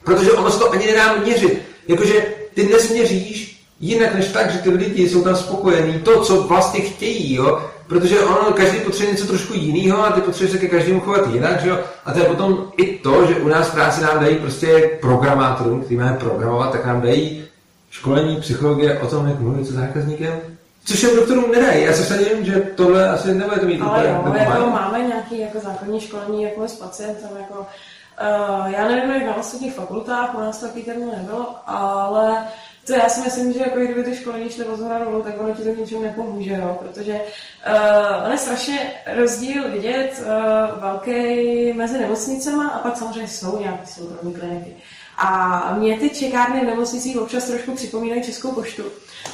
[0.05, 1.63] protože ono se to ani nedá měřit.
[1.89, 6.81] Jakože ty nesměříš jinak než tak, že ty lidi jsou tam spokojení, to, co vlastně
[6.81, 7.63] chtějí, jo?
[7.87, 11.61] protože ono, každý potřebuje něco trošku jiného a ty potřebuješ se ke každému chovat jinak,
[11.61, 11.79] že jo?
[12.05, 15.81] A to je potom i to, že u nás v práci nám dají prostě programátorům,
[15.81, 17.45] který máme programovat, tak nám dají
[17.91, 20.41] školení psychologie o tom, jak mluvit se zákazníkem,
[20.87, 21.85] Což je doktorům nedají.
[21.85, 25.41] Já se nevím, že tohle asi nebude to mít Ale úplně, jo, jako máme nějaký
[25.41, 30.41] jako základní školení jako s pacientem, jako uh, já nevím, jak na ostatních fakultách, u
[30.41, 32.39] nás taky termín nebylo, ale
[32.87, 35.55] to já si myslím, že jako kdyby ty školení šly od zhora dolů, tak ono
[35.55, 36.79] ti to ničemu nepomůže, jo?
[36.81, 43.59] protože uh, on je strašně rozdíl vidět uh, velký mezi nemocnicema a pak samozřejmě jsou
[43.61, 44.77] nějaké soukromé kliniky.
[45.19, 48.83] A mě ty čekárny v nemocnicích občas trošku připomínají Českou poštu.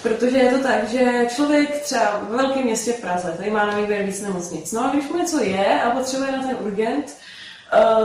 [0.02, 3.76] Protože je to tak, že člověk třeba v velkém městě v Praze, tady má na
[3.76, 7.16] výběr víc nemocnic, no a když mu něco je a potřebuje na ten urgent,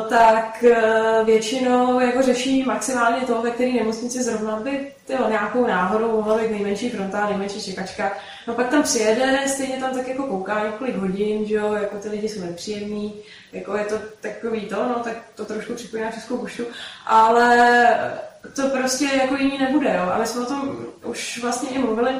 [0.09, 6.11] tak uh, většinou jako řeší maximálně to, ve které nemocnici zrovna by tyjo, nějakou náhodou
[6.11, 8.11] mohla být nejmenší fronta, nejmenší čekačka.
[8.47, 12.09] No pak tam přijede, stejně tam tak jako kouká několik hodin, že jo, jako ty
[12.09, 13.13] lidi jsou nepříjemní,
[13.53, 16.63] jako je to takový to, no, tak to trošku připomíná Českou poštu,
[17.05, 17.89] ale
[18.55, 20.11] to prostě jako jiný nebude, jo.
[20.13, 22.15] A my jsme o tom už vlastně i mluvili,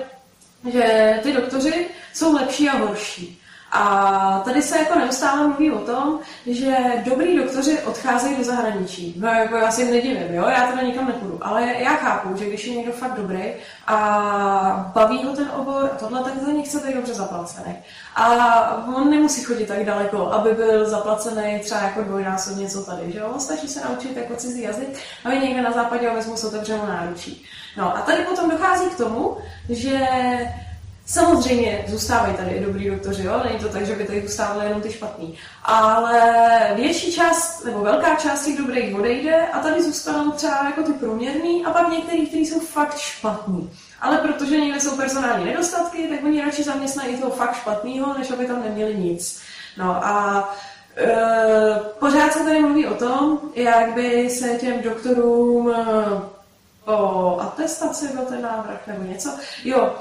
[0.72, 3.42] že ty doktoři jsou lepší a horší.
[3.72, 9.16] A tady se jako neustále mluví o tom, že dobrý doktoři odcházejí do zahraničí.
[9.20, 11.40] No jako já si nedivím, jo, já teda nikam nepůjdu.
[11.42, 13.44] Ale já chápu, že když je někdo fakt dobrý
[13.88, 17.76] a baví ho ten obor a tohle, tak za nich chce dobře zaplacený.
[18.16, 23.20] A on nemusí chodit tak daleko, aby byl zaplacený třeba jako dvojnásobně co tady, že
[23.20, 23.34] jo?
[23.38, 27.46] Stačí se naučit jako cizí jazyk, aby někde na západě vezmu se otevřenou náručí.
[27.78, 29.38] No a tady potom dochází k tomu,
[29.70, 30.00] že
[31.10, 33.42] Samozřejmě zůstávají tady i dobrý doktoři, jo?
[33.44, 35.38] není to tak, že by tady zůstávali jenom ty špatný.
[35.64, 36.22] Ale
[36.76, 41.66] větší část, nebo velká část těch dobrých odejde a tady zůstanou třeba jako ty průměrný
[41.66, 43.72] a pak některý, kteří jsou fakt špatný.
[44.02, 48.46] Ale protože někde jsou personální nedostatky, tak oni radši zaměstnají toho fakt špatného, než aby
[48.46, 49.42] tam neměli nic.
[49.78, 50.50] No a
[50.98, 51.16] e,
[52.00, 56.38] pořád se tady mluví o tom, jak by se těm doktorům e,
[56.86, 59.30] o atestaci byl ten návrh nebo něco.
[59.64, 59.96] Jo,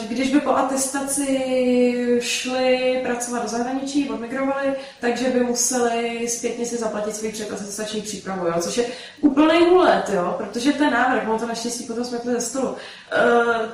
[0.00, 6.76] že když by po atestaci šli pracovat do zahraničí, odmigrovali, takže by museli zpětně si
[6.76, 8.54] zaplatit svůj předatestační přípravu, jo?
[8.60, 8.84] což je
[9.20, 10.34] úplný úlet, jo?
[10.38, 12.76] protože ten návrh, on to naštěstí potom jsme ze stolu,
[13.12, 13.18] eh,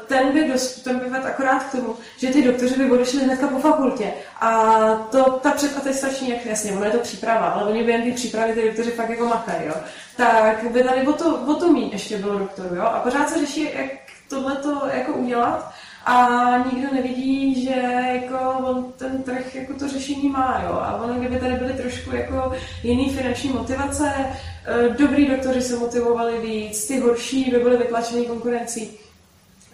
[0.07, 3.48] ten by, dost, ten by vedl akorát k tomu, že ty doktoři by odešli hnedka
[3.48, 4.72] po fakultě a
[5.11, 8.66] to, ta předatestační, jak jasně, ono je to příprava, ale oni během té přípravy ty
[8.66, 9.74] doktoři fakt jako makají, jo?
[10.16, 12.82] tak by tady o to, o to mít ještě bylo doktoru, jo?
[12.82, 15.72] a pořád se řeší, jak tohle to jako udělat
[16.06, 16.28] a
[16.72, 17.80] nikdo nevidí, že
[18.22, 20.72] jako on ten trh jako to řešení má, jo.
[20.72, 22.52] A ono, kdyby tady byly trošku jako
[22.82, 28.90] jiný finanční motivace, eh, dobrý doktoři se motivovali víc, ty horší by byly vytlačený konkurencí,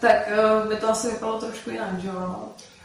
[0.01, 2.37] tak eh, by to asi vypadalo trošku jinak, že jo.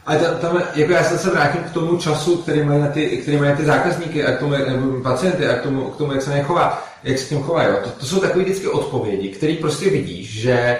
[0.06, 3.36] Ale tam, tam, jako já se vrátím k tomu času, který mají, na ty, který
[3.36, 6.30] mají ty zákazníky a k tomu, nebo pacienty a k tomu, k tomu jak se
[6.30, 7.62] nechová, jak se tím chová.
[7.62, 7.76] Jo.
[7.84, 10.78] To, to, jsou takové vždycky odpovědi, které prostě vidíš, že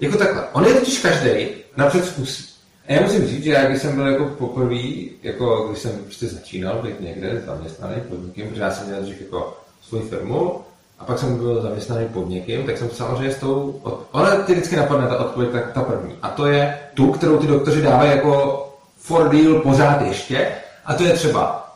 [0.00, 0.44] jako takhle.
[0.52, 2.44] On je totiž každý na předzkusí.
[2.88, 4.82] A já musím říct, že já když jsem byl jako poprvé,
[5.22, 9.56] jako když jsem prostě začínal být někde zaměstnaný podnikem, protože já jsem měl dřív jako
[9.82, 10.60] svou firmu,
[10.98, 13.80] a pak jsem byl zaměstnaný pod někým, tak jsem samozřejmě s tou...
[14.12, 16.14] Ona ty vždycky napadne ta odpověď, tak ta první.
[16.22, 18.62] A to je tu, kterou ty doktoři dávají jako
[18.98, 20.48] for deal pořád ještě.
[20.84, 21.74] A to je třeba,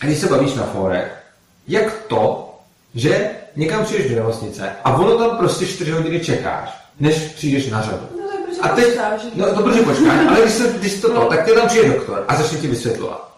[0.00, 1.22] když se bavíš na forech,
[1.68, 2.54] jak to,
[2.94, 7.82] že někam přijdeš do nemocnice a ono tam prostě 4 hodiny čekáš, než přijdeš na
[7.82, 8.02] řadu.
[8.20, 10.72] No to je protože A teď, počkáš, že- no to protože počkáš, ale když, se,
[10.78, 13.32] když to, to, tak tě tam přijde doktor a začne ti vysvětlovat.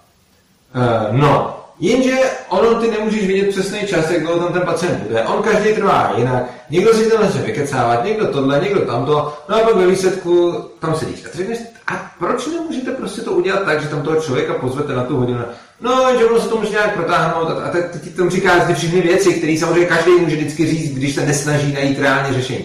[0.76, 2.16] Uh, no, jenže
[2.48, 5.22] ono ty nemůžeš vidět přesný čas, jak dlouho tam ten pacient bude.
[5.22, 6.44] On každý trvá jinak.
[6.70, 10.94] Někdo si to začne vykecávat, někdo tohle, někdo tamto, no a pak ve výsledku tam
[10.94, 11.24] sedíš.
[11.26, 14.92] A ty řekneš, a proč nemůžete prostě to udělat tak, že tam toho člověka pozvete
[14.92, 15.40] na tu hodinu?
[15.80, 19.00] No, že ono se to může nějak protáhnout a, teď ty tomu říkáš ty všechny
[19.00, 22.64] věci, které samozřejmě každý může vždycky říct, když se nesnaží najít reálně řešení.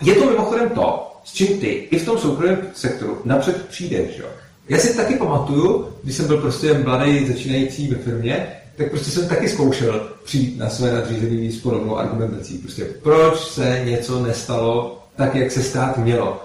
[0.00, 4.18] Je to mimochodem to, s čím ty i v tom soukromém sektoru napřed přijdeš.
[4.18, 4.26] Jo?
[4.68, 9.28] Já si taky pamatuju, když jsem byl prostě mladý začínající ve firmě, tak prostě jsem
[9.28, 12.58] taky zkoušel přijít na své nadřízený s podobnou argumentací.
[12.58, 16.42] Prostě proč se něco nestalo tak, jak se stát mělo.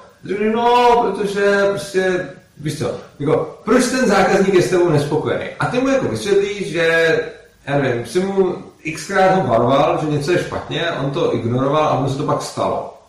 [0.54, 5.46] No, protože prostě, víš co, jako, proč ten zákazník je s tebou nespokojený?
[5.60, 7.20] A ty mu jako vysvětlíš, že,
[7.68, 8.56] já nevím, si mu
[8.96, 12.42] xkrát ho varoval, že něco je špatně, on to ignoroval a mu se to pak
[12.42, 13.01] stalo.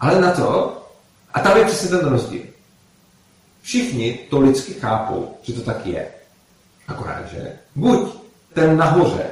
[0.00, 0.76] Ale na to,
[1.34, 2.42] a tam je přesně ten rozdíl.
[3.62, 6.08] Všichni to lidsky chápou, že to tak je.
[6.88, 8.14] Akorát, že buď
[8.54, 9.26] ten nahoře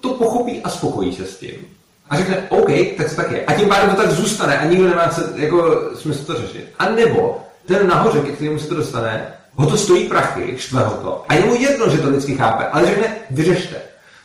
[0.00, 1.78] to pochopí a spokojí se s tím
[2.10, 3.44] a řekne, OK, tak to tak je.
[3.44, 6.68] A tím pádem to tak zůstane a nikdo nemá se, jako, smysl to řešit.
[6.78, 10.94] A nebo ten nahoře, ke kterému se to dostane, ho to stojí prachy, štve ho
[10.94, 11.24] to.
[11.28, 13.76] A je mu jedno, že to lidsky chápe, ale řekne, vyřešte.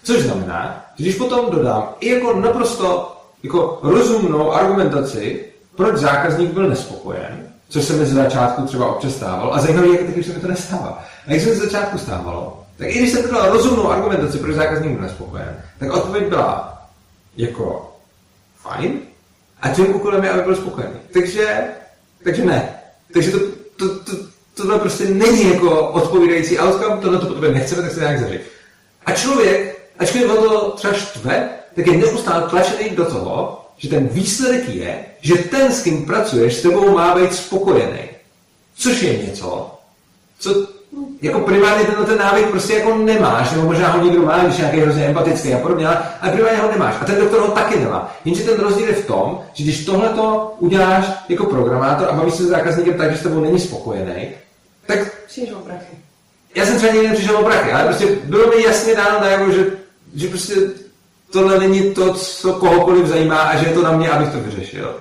[0.03, 3.12] Což znamená, že když potom dodám i jako naprosto
[3.43, 9.53] jako rozumnou argumentaci, proč zákazník byl nespokojen, což se mi z začátku třeba občas stávalo,
[9.53, 11.03] a zajímavé, jak taky se mi to nestává.
[11.27, 14.55] A jak se mi z začátku stávalo, tak i když jsem dodal rozumnou argumentaci, proč
[14.55, 16.81] zákazník byl nespokojen, tak odpověď byla
[17.37, 17.95] jako
[18.61, 18.99] fajn,
[19.61, 20.93] a tím úkolem je, aby byl spokojený.
[21.13, 21.63] Takže,
[22.23, 22.69] takže ne.
[23.13, 23.39] Takže to,
[23.75, 24.11] to, to,
[24.53, 28.41] tohle prostě není jako odpovídající outcome, tohle to po tobě nechceme, tak se nějak zařít.
[29.05, 34.07] A člověk, ačkoliv ho to třeba štve, tak je neustále tlačený do toho, že ten
[34.07, 37.99] výsledek je, že ten, s kým pracuješ, s tebou má být spokojený.
[38.75, 39.71] Což je něco,
[40.39, 40.67] co
[41.21, 44.79] jako primárně tenhle ten návyk prostě jako nemáš, nebo možná ho někdo má, když nějaký
[44.79, 46.95] hrozně empatický a podobně, ale ale primárně ho nemáš.
[47.01, 48.15] A ten doktor ho taky nemá.
[48.25, 52.33] Jenže ten rozdíl je v tom, že když tohle to uděláš jako programátor a bavíš
[52.33, 54.27] se s zákazníkem tak, že s tebou není spokojený,
[54.85, 55.95] tak Přijdeš o prachy.
[56.55, 59.65] já jsem třeba nikdy nepřišel o prachy, ale prostě bylo mi jasně dáno najevo, že,
[60.15, 60.55] že prostě
[61.33, 64.95] tohle není to, co kohokoliv zajímá a že je to na mě, abych to vyřešil.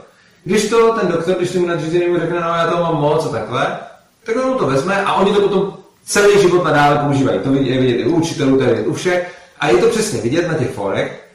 [0.45, 3.78] Když to ten doktor, když mu nadřízenému řekne, no já toho mám moc a takhle,
[4.24, 7.39] tak on mu to vezme a oni to potom celý život nadále používají.
[7.39, 9.35] To je vidět i u učitelů, to je vidět u všech.
[9.61, 11.28] A je to přesně vidět na těch forech,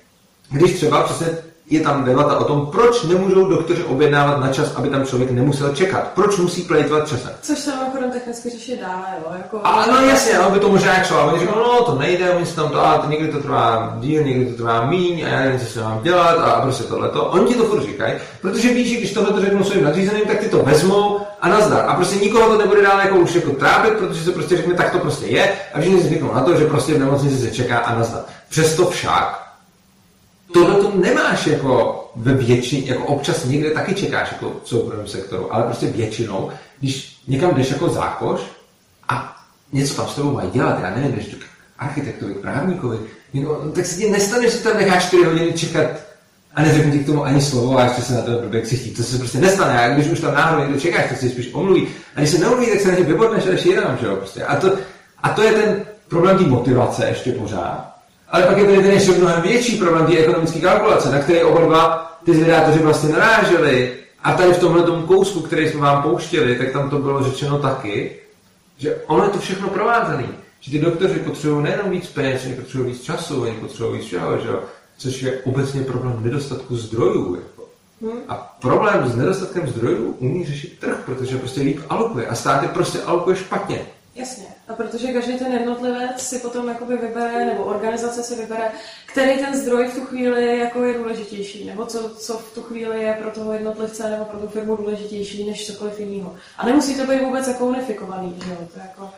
[0.50, 1.28] když třeba přesně
[1.70, 5.76] je tam debata o tom, proč nemůžou doktoři objednávat na čas, aby tam člověk nemusel
[5.76, 6.12] čekat.
[6.16, 7.32] Proč musí plejtvat časem.
[7.42, 9.32] Což se mimochodem technicky řešit dá, jo.
[9.38, 11.96] Jako, A no jasně, no, by to možná jak šlo, ale oni říkají, no to
[11.96, 15.26] nejde, oni se tam to, a to někdy to trvá díl, někdy to trvá míň,
[15.26, 17.26] a já nevím, co se mám dělat, a, a prostě tohleto.
[17.26, 20.38] Oni ti to furt říkají, protože víš, že když tohle to řeknou svým nadřízeným, tak
[20.38, 21.86] ty to vezmou a nazdar.
[21.88, 24.92] A prostě nikoho to nebude dál jako už jako trápit, protože se prostě řekne, tak
[24.92, 27.96] to prostě je, a všichni si na to, že prostě v nemocnici se čeká a
[27.96, 28.24] nazdar.
[28.50, 29.47] Přesto však,
[30.54, 35.54] tohle to nemáš jako ve většině, jako občas někde taky čekáš jako v soukromém sektoru,
[35.54, 38.42] ale prostě většinou, když někam jdeš jako zákoš
[39.10, 39.38] a
[39.74, 41.36] něco tam s tebou mají dělat, já nevím, jdeš
[41.80, 42.98] architektovi, právníkovi,
[43.34, 45.88] no, tak se ti nestane, že tam necháš 4 hodiny čekat
[46.58, 48.92] a neřekne ti k tomu ani slovo a ještě se na to blbě ksichtí.
[48.92, 49.80] To se prostě nestane.
[49.80, 51.88] A když už tam náhodou někdo čekáš, tak si spíš omluví.
[52.16, 54.16] A když se neomluví, tak se na ně vybodneš a jdeš jinam, že jo?
[54.16, 54.44] Prostě.
[54.44, 54.78] A, to,
[55.24, 57.97] a to je ten problém té motivace ještě pořád.
[58.30, 61.62] Ale pak je tady ten ještě mnohem větší problém té ekonomické kalkulace, na který oba
[61.62, 63.94] dva ty zvědátoři vlastně naráželi.
[64.24, 67.60] A tady v tomhle tom kousku, který jsme vám pouštěli, tak tam to bylo řečeno
[67.60, 68.16] taky,
[68.78, 70.28] že ono je to všechno provázané.
[70.60, 74.38] Že ty doktoři potřebují nejenom víc peněz, oni potřebují víc času, oni potřebují víc čeho,
[74.38, 74.64] že jo?
[74.98, 77.36] Což je obecně problém nedostatku zdrojů.
[77.36, 77.70] Jako.
[78.28, 82.28] A problém s nedostatkem zdrojů umí řešit trh, protože prostě líp alokuje.
[82.28, 83.86] A státy prostě alokuje špatně.
[84.16, 84.46] Jasně.
[84.68, 88.72] A protože každý ten jednotlivec si potom jakoby vybere, nebo organizace si vybere,
[89.06, 93.04] který ten zdroj v tu chvíli jako je důležitější, nebo co, co v tu chvíli
[93.04, 96.36] je pro toho jednotlivce nebo pro tu firmu důležitější než cokoliv jiného.
[96.58, 98.58] A nemusí to být vůbec jako unifikovaný, že jo?
[98.74, 99.10] To jako...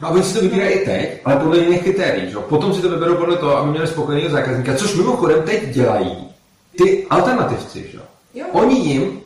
[0.00, 2.28] No a oni si to vybírají i teď, ale podle jiných kritérií.
[2.28, 2.34] Že?
[2.34, 2.42] jo.
[2.42, 6.28] Potom si to vyberou podle toho, aby měli spokojeného zákazníka, což mimochodem teď dělají
[6.76, 7.88] ty alternativci.
[7.92, 7.98] Že?
[8.34, 8.46] Jo.
[8.52, 9.20] Oni jim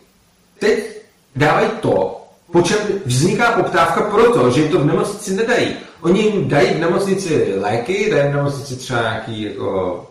[0.58, 1.02] teď
[1.36, 2.23] dávají to,
[2.54, 5.76] po čem vzniká poptávka proto, že jim to v nemocnici nedají.
[6.00, 10.10] Oni jim dají v nemocnici léky, dají v nemocnici třeba nějaký jako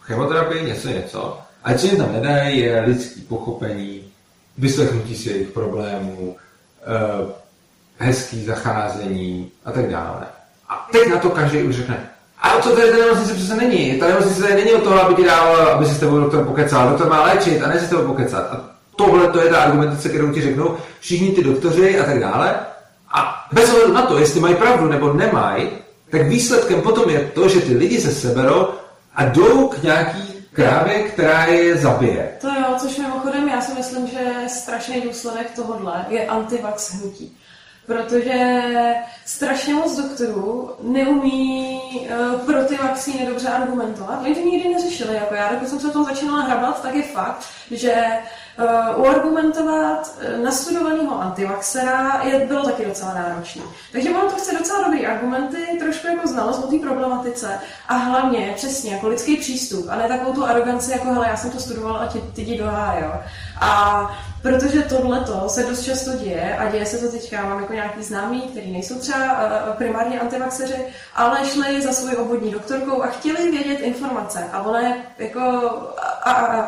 [0.00, 1.38] chemoterapii, něco, něco.
[1.64, 4.04] A co jim tam nedají, je lidský pochopení,
[4.58, 6.36] vyslechnutí si jejich problémů,
[6.82, 7.32] eh,
[7.98, 10.26] hezký zacházení a tak dále.
[10.68, 12.08] A teď na to každý už řekne,
[12.38, 13.98] ale to tady ta nemocnice přece není.
[13.98, 16.88] Ta nemocnice tady není o toho, aby ti dával, aby si s tebou doktor pokecal.
[16.88, 18.52] Doktor má léčit a ne si s tebou pokecat.
[18.52, 22.56] A tohle to je ta argumentace, kterou ti řeknou všichni ty doktoři a tak dále.
[23.14, 25.70] A bez ohledu na to, jestli mají pravdu nebo nemají,
[26.10, 28.68] tak výsledkem potom je to, že ty lidi se seberou
[29.14, 32.30] a jdou k nějaký krávě, která je zabije.
[32.40, 37.36] To jo, což mimochodem já si myslím, že strašný důsledek tohohle je antivax hnutí.
[37.86, 38.62] Protože
[39.24, 44.20] strašně moc doktorů neumí uh, pro ty vakcíny dobře argumentovat.
[44.24, 45.14] Oni to nikdy neřešili.
[45.14, 47.94] Jako já, když jsem se o tom začínala hrabat, tak je fakt, že
[48.62, 53.62] uh, uargumentovat uh, nastudovaného antivaxera je, bylo taky docela náročné.
[53.92, 58.52] Takže ono to chce docela dobrý argumenty, trošku jako znalost o té problematice a hlavně
[58.56, 61.96] přesně jako lidský přístup a ne takovou tu aroganci jako hele, já jsem to studoval
[61.96, 63.10] a ti, ty jdi do háje,
[63.60, 64.10] A
[64.42, 68.40] protože tohleto se dost často děje a děje se to teďka, mám jako nějaký známý,
[68.40, 70.84] který nejsou třeba uh, primárně antivaxeři,
[71.14, 74.80] ale šli za svou obvodní doktorkou a chtěli vědět informace a ona
[75.18, 75.40] jako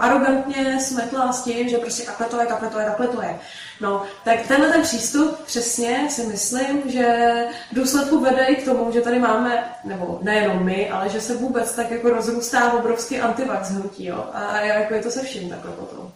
[0.01, 3.39] arrogantně smetla s tím, že prostě takhle to je, takhle to je, takhle to je.
[3.81, 7.35] No, tak tenhle ten přístup přesně si myslím, že
[7.73, 11.73] důsledku vede i k tomu, že tady máme, nebo nejenom my, ale že se vůbec
[11.75, 14.25] tak jako rozrůstá obrovský antivax hnutí, jo.
[14.33, 16.13] A jako je to se vším takhle potom.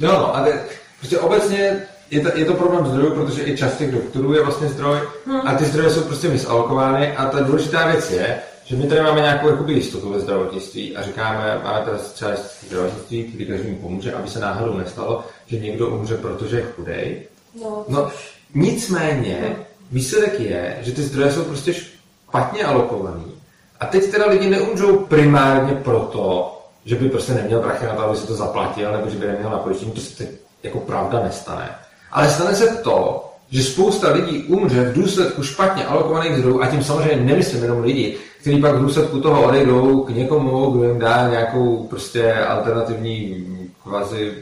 [0.00, 0.68] Jo, no, a te,
[1.00, 4.68] prostě obecně je to, je to problém zdrojů, protože i část těch doktorů je vlastně
[4.68, 5.40] zdroj hmm.
[5.44, 9.20] a ty zdroje jsou prostě misalokovány a ta důležitá věc je, že my tady máme
[9.20, 12.30] nějakou jakoby, jistotu ve zdravotnictví a říkáme, máme tady třeba
[12.66, 17.22] zdravotnictví, který každému pomůže, aby se náhodou nestalo, že někdo umře, protože je chudej.
[17.62, 18.10] No, No,
[18.54, 19.56] nicméně,
[19.92, 23.32] výsledek je, že ty zdroje jsou prostě špatně alokovaný.
[23.80, 28.16] A teď teda lidi neumřou primárně proto, že by prostě neměl prachy na to, aby
[28.16, 30.28] si to zaplatil, nebo že by neměl na pojištění, to se
[30.62, 31.68] jako pravda nestane.
[32.12, 36.84] Ale stane se to, že spousta lidí umře v důsledku špatně alokovaných zdrojů, a tím
[36.84, 41.28] samozřejmě nemyslím jenom lidi, kteří pak v důsledku toho odejdou k někomu, kdo jim dá
[41.30, 43.46] nějakou prostě alternativní
[43.82, 44.32] kvazi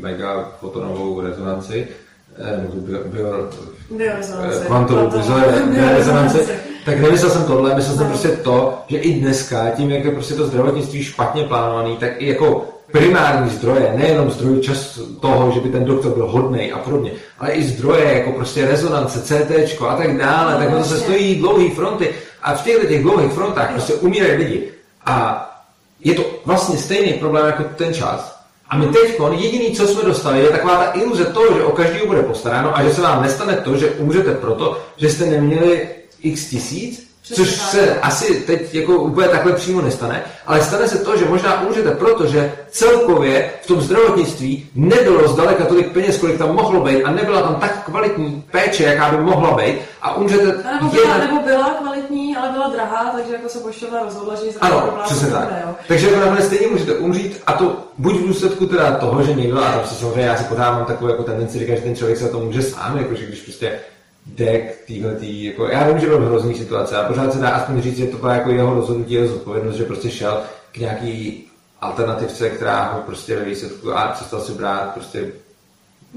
[0.00, 1.88] mega fotonovou rezonanci,
[2.38, 4.64] eh, nebo bio, Biorezonance.
[4.66, 5.10] kvantovou
[5.74, 6.38] biorezonanci.
[6.84, 8.10] tak nemyslel jsem tohle, myslel jsem No.
[8.10, 12.28] prostě to, že i dneska, tím, jak je prostě to zdravotnictví špatně plánovaný, tak i
[12.28, 17.12] jako primární zdroje, nejenom zdroje čas toho, že by ten doktor byl hodný a podobně,
[17.38, 21.34] ale i zdroje jako prostě rezonance, CT a tak dále, No, tak to se stojí
[21.34, 24.68] dlouhé fronty a v těchto těch dlouhých frontách prostě umírají lidi.
[25.06, 25.48] A
[26.00, 28.42] je to vlastně stejný problém jako ten čas.
[28.70, 32.06] A my teď jediný, co jsme dostali, je taková ta iluze toho, že o každého
[32.06, 35.88] bude postaráno a že se vám nestane to, že umřete proto, že jste neměli
[36.22, 41.16] x tisíc, což se asi teď jako úplně takhle přímo nestane, ale stane se to,
[41.16, 46.54] že možná umřete proto, že celkově v tom zdravotnictví nebylo zdaleka tolik peněz, kolik tam
[46.54, 50.72] mohlo být a nebyla tam tak kvalitní péče, jaká by mohla být a umřete A
[50.74, 54.44] nebo byla, jen- nebo byla kvalitní, ale byla drahá, takže jako se poštovna rozhodla, že
[54.44, 55.48] ji ano, přesně tak.
[55.66, 55.74] jo.
[55.88, 59.64] Takže jako nakonec stejně můžete umřít a to buď v důsledku teda toho, že někdo,
[59.64, 62.18] a tam si samozřejmě já si pořád mám takovou jako tendenci říkat, že ten člověk
[62.18, 63.72] se to může sám, jako že když prostě
[64.26, 67.48] jde k týhletý, jako já vím, že byl v hrozný situace a pořád se dá
[67.48, 70.40] aspoň říct, že to byla jako jeho rozhodnutí, jeho zodpovědnost, že prostě šel
[70.72, 71.44] k nějaký
[71.80, 75.32] alternativce, která ho prostě ve výsledku a přestal si brát prostě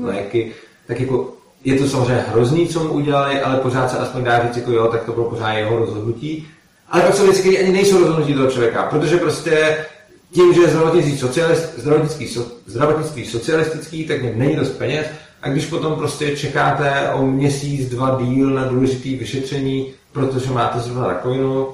[0.04, 0.54] léky,
[0.88, 1.34] tak jako
[1.64, 4.88] je to samozřejmě hrozný, co mu udělali, ale pořád se aspoň dá říct, jako jo,
[4.88, 6.48] tak to bylo pořád jeho rozhodnutí.
[6.90, 9.86] Ale pak jsou věci, které ani nejsou rozhodnutí toho člověka, protože prostě
[10.32, 15.08] tím, že je zdravotnictví, socialist, zdravotnictví, so, zdravotnictví socialistický, tak něm není dost peněz
[15.46, 21.08] a když potom prostě čekáte o měsíc, dva díl na důležitý vyšetření, protože máte zrovna
[21.08, 21.68] rakovinu,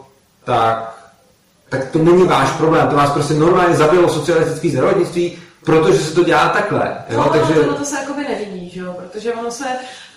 [0.43, 1.01] tak
[1.69, 6.23] tak to není váš problém, to vás prostě normálně zabilo socialistické zdravotnictví, protože se to
[6.23, 6.97] dělá takhle.
[7.09, 7.17] Jo?
[7.17, 7.53] No, Takže...
[7.53, 7.69] takže...
[7.69, 8.95] to se jakoby nevidí, že jo?
[8.97, 9.65] protože ono se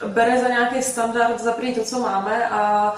[0.07, 2.94] bere za nějaký standard za to, co máme a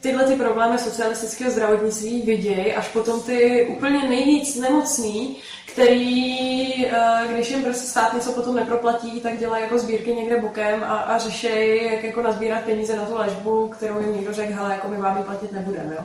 [0.00, 5.36] tyhle ty problémy socialistického zdravotnictví vidějí až potom ty úplně nejvíc nemocný,
[5.76, 10.84] který, eh, když jim prostě stát něco potom neproplatí, tak dělají jako sbírky někde bokem
[10.84, 14.72] a, a řešejí, jak jako nazbírat peníze na tu léčbu, kterou jim někdo řekl, hele,
[14.72, 15.94] jako my vám ji platit nebudeme.
[15.94, 16.04] Jo?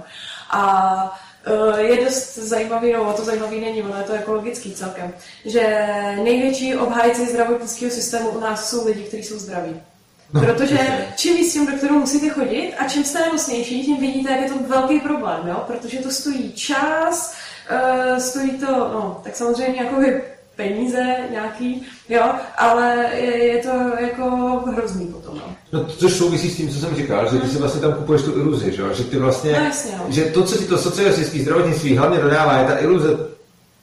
[0.49, 1.21] A
[1.77, 5.13] eh, je dost zajímavý, no to zajímavý není, ono je to jako logický celkem,
[5.45, 5.87] že
[6.23, 9.81] největší obhájci zdravotnického systému u nás jsou lidi, kteří jsou zdraví.
[10.33, 14.41] No, Protože čím víc těm doktorům musíte chodit a čím jste nemocnější, tím vidíte, jak
[14.41, 15.63] je to velký problém, jo?
[15.67, 17.35] protože to stojí čas,
[17.71, 19.95] uh, stojí to, no, tak samozřejmě jako
[20.55, 22.23] peníze nějaký, jo,
[22.57, 24.25] ale je, je to jako
[24.75, 25.55] hrozný potom, no.
[25.71, 28.31] No, což souvisí s tím, co jsem říkal, že ty si vlastně tam kupuješ tu
[28.31, 28.87] iluzi, že, jo?
[28.93, 30.05] že ty vlastně, No, jasně, no.
[30.09, 33.17] že to, co ti to socialistické zdravotnictví hlavně dodává, je ta iluze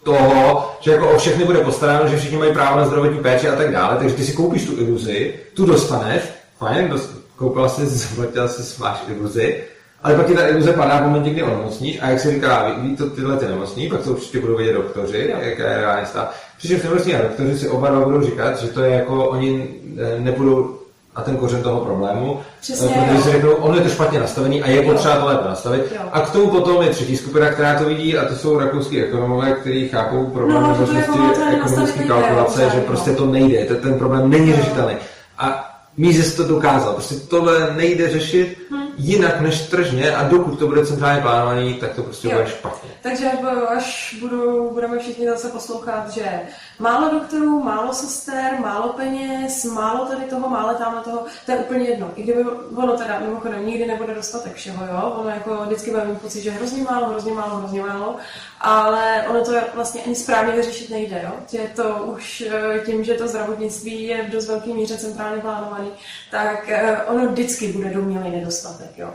[0.02, 3.56] toho, že jako o všechny bude postaráno, že všichni mají právo na zdravotní péči a
[3.56, 6.22] tak dále, takže ty si koupíš tu iluzi, tu dostaneš,
[6.58, 9.64] fajn, dost, koupila jsi, zaplatila jsi, máš iluzi,
[10.02, 12.96] ale pak ti ta iluze padá v momentě, kdy onemocníš a jak se říká, ví,
[12.96, 16.40] to tyhle ty nemocní, pak to určitě budou vědět doktoři, jaká je reálně stav.
[16.58, 19.68] Přičemž nemocní a doktoři si oba dva budou říkat, že to je jako, oni
[19.98, 20.78] eh, nebudou
[21.14, 24.62] a ten kořen toho problému, Přesně, eh, protože si řeknou, ono je to špatně nastavený
[24.62, 25.82] a je potřeba to lépe nastavit.
[25.94, 26.00] Jo.
[26.12, 29.52] A k tomu potom je třetí skupina, která to vidí, a to jsou rakouský ekonomové,
[29.52, 31.18] kteří chápou problém No, možnosti
[31.54, 34.94] ekonomické kalkulace, nejde, že prostě to nejde, ten, ten problém není řešitelný.
[35.38, 35.64] A
[35.96, 38.87] Mises to dokázal, prostě tohle nejde řešit Hm.
[38.98, 42.34] Jinak než tržně a dokud to bude centrálně plánovaný, tak to prostě Jo.
[42.34, 42.90] bude špatně.
[43.02, 43.30] Takže
[43.76, 46.40] až budu, budeme všichni zase poslouchat, že
[46.78, 51.88] málo doktorů, málo sester, málo peněz, málo tady toho, málo tamhle toho, to je úplně
[51.88, 52.10] jedno.
[52.16, 52.44] I kdyby
[52.76, 56.50] ono teda mimochodem nikdy nebude dostatek všeho, jo, ono jako vždycky bude mít pocit, že
[56.50, 58.16] hrozně málo, hrozně málo, hrozně málo,
[58.60, 61.32] ale ono to vlastně ani správně vyřešit nejde, jo.
[61.50, 65.90] Že to už eh, tím, že to zdravotnictví je v dost velké míře centrálně plánovaný,
[66.30, 69.10] tak eh, ono vždycky bude domělý nedostatek, jo.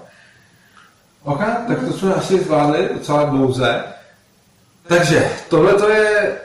[1.24, 3.84] OK, tak to jsme asi zvládli docela dlouze.
[4.88, 6.38] Takže tohle to je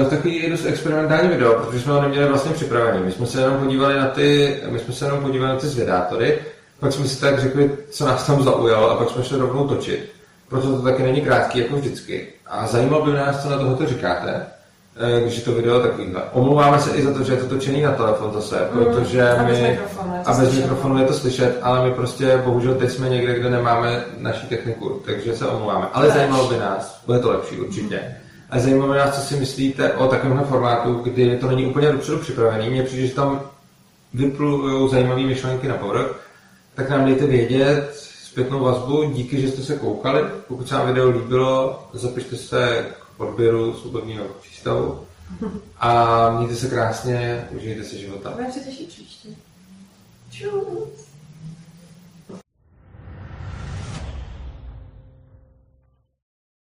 [0.00, 3.04] uh, takový dost experimentální video, protože jsme ho neměli vlastně připravený.
[3.04, 6.38] My jsme se jenom podívali na ty, my jsme se jenom podívali na ty zvědátory,
[6.80, 10.12] pak jsme si tak řekli, co nás tam zaujalo a pak jsme šli rovnou točit.
[10.48, 12.28] Proto to taky není krátký jako vždycky.
[12.46, 14.46] A zajímalo by nás, co na tohoto říkáte,
[15.20, 16.22] když je to video takovýhle.
[16.32, 19.52] Omlouváme se i za to, že je to točený na telefon zase, protože a my...
[19.52, 23.50] mikrofonu a bez mikrofonu je to slyšet, ale my prostě bohužel teď jsme někde, kde
[23.50, 25.86] nemáme naší techniku, takže se omlouváme.
[25.92, 26.16] Ale Lež.
[26.16, 28.16] zajímalo by nás, bude to lepší určitě.
[28.50, 32.18] A zajímalo by nás, co si myslíte o takovémhle formátu, kdy to není úplně dopředu
[32.18, 32.70] připravený.
[32.70, 33.40] Mně přijde, že tam
[34.14, 36.20] vyplují zajímavé myšlenky na povrch,
[36.74, 37.90] tak nám dejte vědět
[38.24, 39.02] zpětnou vazbu.
[39.02, 40.24] Díky, že jste se koukali.
[40.48, 42.86] Pokud se vám video líbilo, zapište se
[43.16, 44.24] k odběru svobodného
[44.62, 45.06] přístavu.
[45.76, 48.30] A mějte se krásně, užijte si života.
[48.30, 49.28] Budeme se těšit příště.
[50.30, 51.01] Čus.